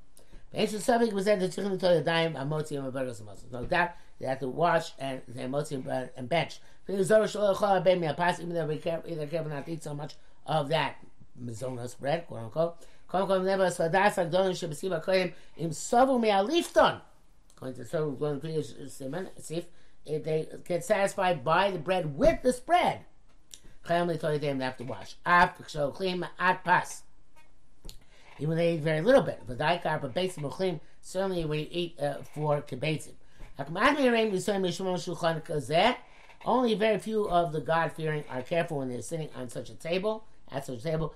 Ancient 0.53 0.83
subject 0.83 1.13
was 1.13 1.25
that 1.25 1.39
the 1.39 1.49
chicken 1.49 1.77
to 1.77 1.97
a 1.97 2.01
motzi 2.01 2.77
and 2.77 2.87
a 2.87 2.91
brichas 2.91 3.25
muslim. 3.25 3.51
No 3.51 3.65
doubt 3.65 3.91
they 4.19 4.27
have 4.27 4.39
to 4.39 4.47
wash 4.47 4.91
and 4.99 5.21
the 5.27 5.41
motzi 5.43 6.09
and 6.15 6.29
bench. 6.29 6.59
Even 6.87 7.07
though 7.07 8.65
we 8.67 8.77
careful, 8.77 9.11
either 9.11 9.27
careful 9.27 9.51
not 9.51 9.67
eat 9.67 9.83
so 9.83 9.93
much 9.93 10.15
of 10.45 10.69
that 10.69 10.97
mizonos 11.43 11.97
bread, 11.99 12.27
quote 12.27 12.43
unquote. 12.43 12.77
According 17.55 17.77
to 17.77 17.85
so 17.85 18.11
going 18.11 18.41
to 18.41 18.63
see 19.41 19.65
if 20.05 20.23
they 20.23 20.47
get 20.67 20.83
satisfied 20.83 21.43
by 21.43 21.71
the 21.71 21.79
bread 21.79 22.17
with 22.17 22.41
the 22.41 22.53
spread. 22.53 22.99
Chayim 23.87 24.19
told 24.19 24.41
them 24.41 24.57
they 24.57 24.65
have 24.65 24.77
to 24.77 24.83
wash. 24.83 25.15
Af 25.25 25.53
so 25.67 25.91
clean 25.91 26.27
at 26.39 26.63
pas. 26.63 27.03
Even 28.39 28.57
they 28.57 28.73
eat 28.73 28.81
very 28.81 29.01
little 29.01 29.21
bit. 29.21 29.41
But 29.47 29.57
daikar, 29.57 30.01
but 30.01 30.13
basic 30.13 30.43
muchlim 30.43 30.79
certainly 31.01 31.45
we 31.45 31.59
eat 31.59 31.99
uh, 31.99 32.15
for 32.33 32.61
kibetzim. 32.61 33.13
Shulchan. 34.97 35.95
Only 36.45 36.75
very 36.75 36.99
few 36.99 37.27
of 37.29 37.53
the 37.53 37.61
God 37.61 37.91
fearing 37.93 38.23
are 38.29 38.41
careful 38.41 38.79
when 38.79 38.89
they're 38.89 39.01
sitting 39.01 39.29
on 39.35 39.49
such 39.49 39.69
a 39.69 39.73
table, 39.73 40.25
at 40.51 40.65
such 40.65 40.79
a 40.79 40.83
table. 40.83 41.15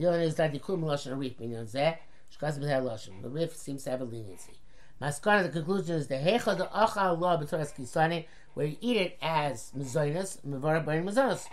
The 0.00 0.06
other 0.06 0.20
is 0.22 0.36
that 0.36 0.52
the 0.52 0.58
kum 0.58 0.80
lashon 0.80 1.14
arif 1.14 1.38
minyan 1.38 1.66
zeh 1.66 1.94
shkas 2.34 2.58
b'zeh 2.58 2.82
lashon. 2.82 3.20
The 3.20 3.28
rif 3.28 3.54
seems 3.54 3.84
to 3.84 3.90
have 3.90 4.00
a 4.00 4.04
leniency. 4.04 4.54
Maskana, 4.98 5.42
the 5.42 5.50
conclusion 5.50 5.96
is 5.96 6.06
the 6.06 6.14
hecha 6.14 6.56
the 6.56 6.70
acha 6.74 6.96
Allah 6.96 7.38
b'toras 7.38 7.74
kisane, 7.74 8.24
where 8.54 8.64
you 8.64 8.78
eat 8.80 8.96
it 8.96 9.18
as 9.20 9.72
mezoinus, 9.76 10.40
mevarah 10.40 10.82
b'rin 10.82 11.04
mezoinus. 11.04 11.44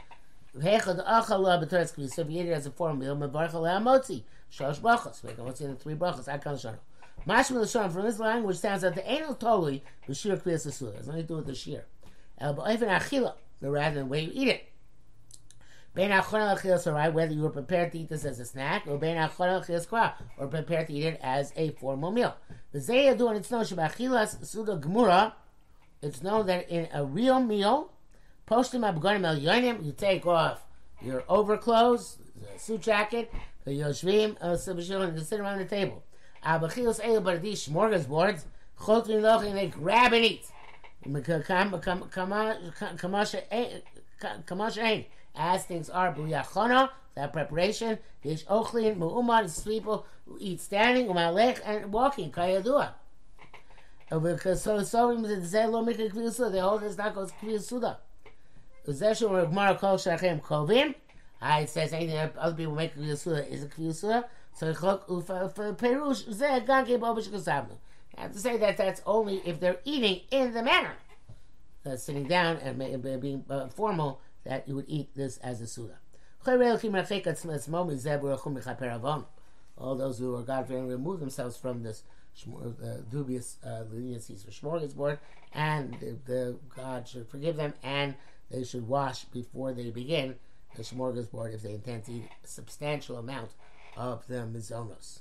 Hecha 0.57 0.95
the 0.95 1.03
acha 1.03 1.31
Allah 1.31 1.61
b'toras 1.61 1.93
kisane, 1.93 2.09
so 2.09 2.21
if 2.21 2.29
you 2.29 2.39
eat 2.39 2.47
it 2.47 2.53
as 2.53 2.65
a 2.65 2.71
form 2.71 2.99
meal, 2.99 3.17
mevarah 3.17 3.53
Allah 3.53 3.81
motzi, 3.81 4.23
shosh 4.49 4.79
brachos, 4.79 5.21
make 5.25 5.37
a 5.37 5.41
motzi 5.41 5.63
in 5.63 5.71
the 5.71 5.75
three 5.75 5.95
brachos, 5.95 6.29
akal 6.29 6.53
shano. 6.53 6.77
Mashma 7.27 7.59
l'shon, 7.59 7.91
from 7.91 8.03
this 8.03 8.17
language 8.17 8.55
sounds 8.55 8.83
that 8.83 8.95
the 8.95 9.11
anal 9.11 9.35
totally, 9.35 9.83
the 10.07 10.15
shir 10.15 10.37
kriyas 10.37 10.65
asula, 10.65 10.95
has 10.95 11.07
nothing 11.07 11.23
to 11.23 11.27
do 11.27 11.35
with 11.35 11.47
the 11.47 11.53
shir. 11.53 11.83
El 12.39 12.55
ba'ifin 12.55 12.87
achila, 12.97 13.33
rather 13.59 13.95
than 13.95 14.05
the 14.05 14.09
way 14.09 14.21
you 14.21 14.31
eat 14.33 14.47
it. 14.47 14.69
Whether 15.97 17.33
you 17.33 17.41
were 17.41 17.49
prepared 17.49 17.91
to 17.91 17.99
eat 17.99 18.09
this 18.09 18.23
as 18.23 18.39
a 18.39 18.45
snack, 18.45 18.85
or 18.87 18.99
or 20.37 20.47
prepared 20.47 20.87
to 20.87 20.93
eat 20.93 21.05
it 21.05 21.19
as 21.23 21.51
a 21.55 21.71
formal 21.71 22.11
meal. 22.11 22.35
It's 22.73 22.87
known 26.21 26.45
that 26.45 26.69
in 26.69 26.87
a 26.93 27.03
real 27.03 27.39
meal, 27.39 27.91
you 28.47 29.91
take 29.97 30.25
off 30.27 30.65
your 31.01 31.21
overclothes, 31.21 32.17
the 32.35 32.59
suit 32.59 32.81
jacket, 32.81 33.33
the 33.65 33.71
yoshvim, 33.71 34.37
uh, 34.39 34.55
and 35.01 35.17
you 35.17 35.23
sit 35.23 35.39
around 35.39 35.57
the 35.57 35.65
table. 35.65 36.03
But 36.43 37.41
these 37.41 37.67
smorgasbords, 37.67 38.45
they 39.55 39.67
grab 39.67 40.13
and 40.13 40.23
eat. 40.25 40.45
As 45.37 45.65
things 45.65 45.89
are, 45.89 46.13
buyachona, 46.13 46.89
that 47.15 47.31
preparation, 47.31 47.99
there's 48.23 48.43
ochlin, 48.45 48.97
mu'umad, 48.97 49.45
is 49.45 49.59
people 49.59 50.05
who 50.25 50.37
eat 50.39 50.59
standing, 50.59 51.07
umalech, 51.07 51.59
and 51.63 51.91
walking, 51.93 52.31
kayadua. 52.31 52.91
Because 54.09 54.61
so, 54.61 54.81
so, 54.83 55.15
they 55.15 56.59
hold 56.59 56.81
this 56.81 56.97
not 56.97 57.13
goes 57.13 57.31
kviyasuda. 57.33 57.97
Uzeshu 58.87 59.29
or 59.29 59.45
Gemara 59.45 59.75
Kol 59.75 59.97
Shachem 59.97 60.41
Kovim. 60.41 60.95
I 61.41 61.61
it 61.61 61.69
says 61.69 61.91
anything 61.93 62.15
that 62.15 62.35
other 62.37 62.55
people 62.55 62.73
make 62.73 62.95
a 62.95 63.01
is 63.01 63.27
a 63.27 63.67
Yasuda. 63.67 64.23
So 64.53 64.73
Chok 64.73 65.05
Ufa 65.09 65.51
Perush 65.53 66.27
Zeh 66.33 66.65
Ganke 66.65 66.97
Bobish 66.97 67.27
Kasavnu. 67.27 67.77
I 68.17 68.21
have 68.21 68.31
to 68.31 68.39
say 68.39 68.57
that 68.57 68.77
that's 68.77 69.01
only 69.05 69.41
if 69.45 69.59
they're 69.59 69.77
eating 69.83 70.21
in 70.31 70.53
the 70.53 70.63
manner. 70.63 70.93
Uh, 71.85 71.95
sitting 71.95 72.27
down 72.27 72.57
and 72.57 73.01
being 73.21 73.45
uh, 73.49 73.67
formal, 73.67 74.19
that 74.47 74.67
you 74.67 74.75
would 74.75 74.85
eat 74.87 75.13
this 75.13 75.37
as 75.37 75.61
a 75.61 75.67
Suda. 75.67 75.99
All 79.77 79.95
those 79.95 80.17
who 80.17 80.35
are 80.35 80.41
God 80.41 80.67
fearing 80.67 80.87
remove 80.87 81.19
themselves 81.19 81.57
from 81.57 81.83
this 81.83 82.03
uh, 82.47 82.97
dubious 83.11 83.57
uh, 83.63 83.83
leniencies 83.93 84.45
for 84.45 84.51
smorgasbord, 84.51 85.19
and 85.53 85.97
the, 85.99 86.17
the, 86.25 86.57
God 86.75 87.07
should 87.07 87.27
forgive 87.27 87.57
them, 87.57 87.73
and 87.83 88.15
they 88.49 88.63
should 88.63 88.87
wash 88.87 89.25
before 89.25 89.73
they 89.73 89.89
begin 89.89 90.35
the 90.75 90.83
smorgasbord 90.83 91.53
if 91.53 91.61
they 91.63 91.73
intend 91.73 92.05
to 92.05 92.13
eat 92.13 92.29
a 92.43 92.47
substantial 92.47 93.17
amount 93.17 93.51
of 93.97 94.25
the 94.27 94.35
mizonos. 94.45 95.19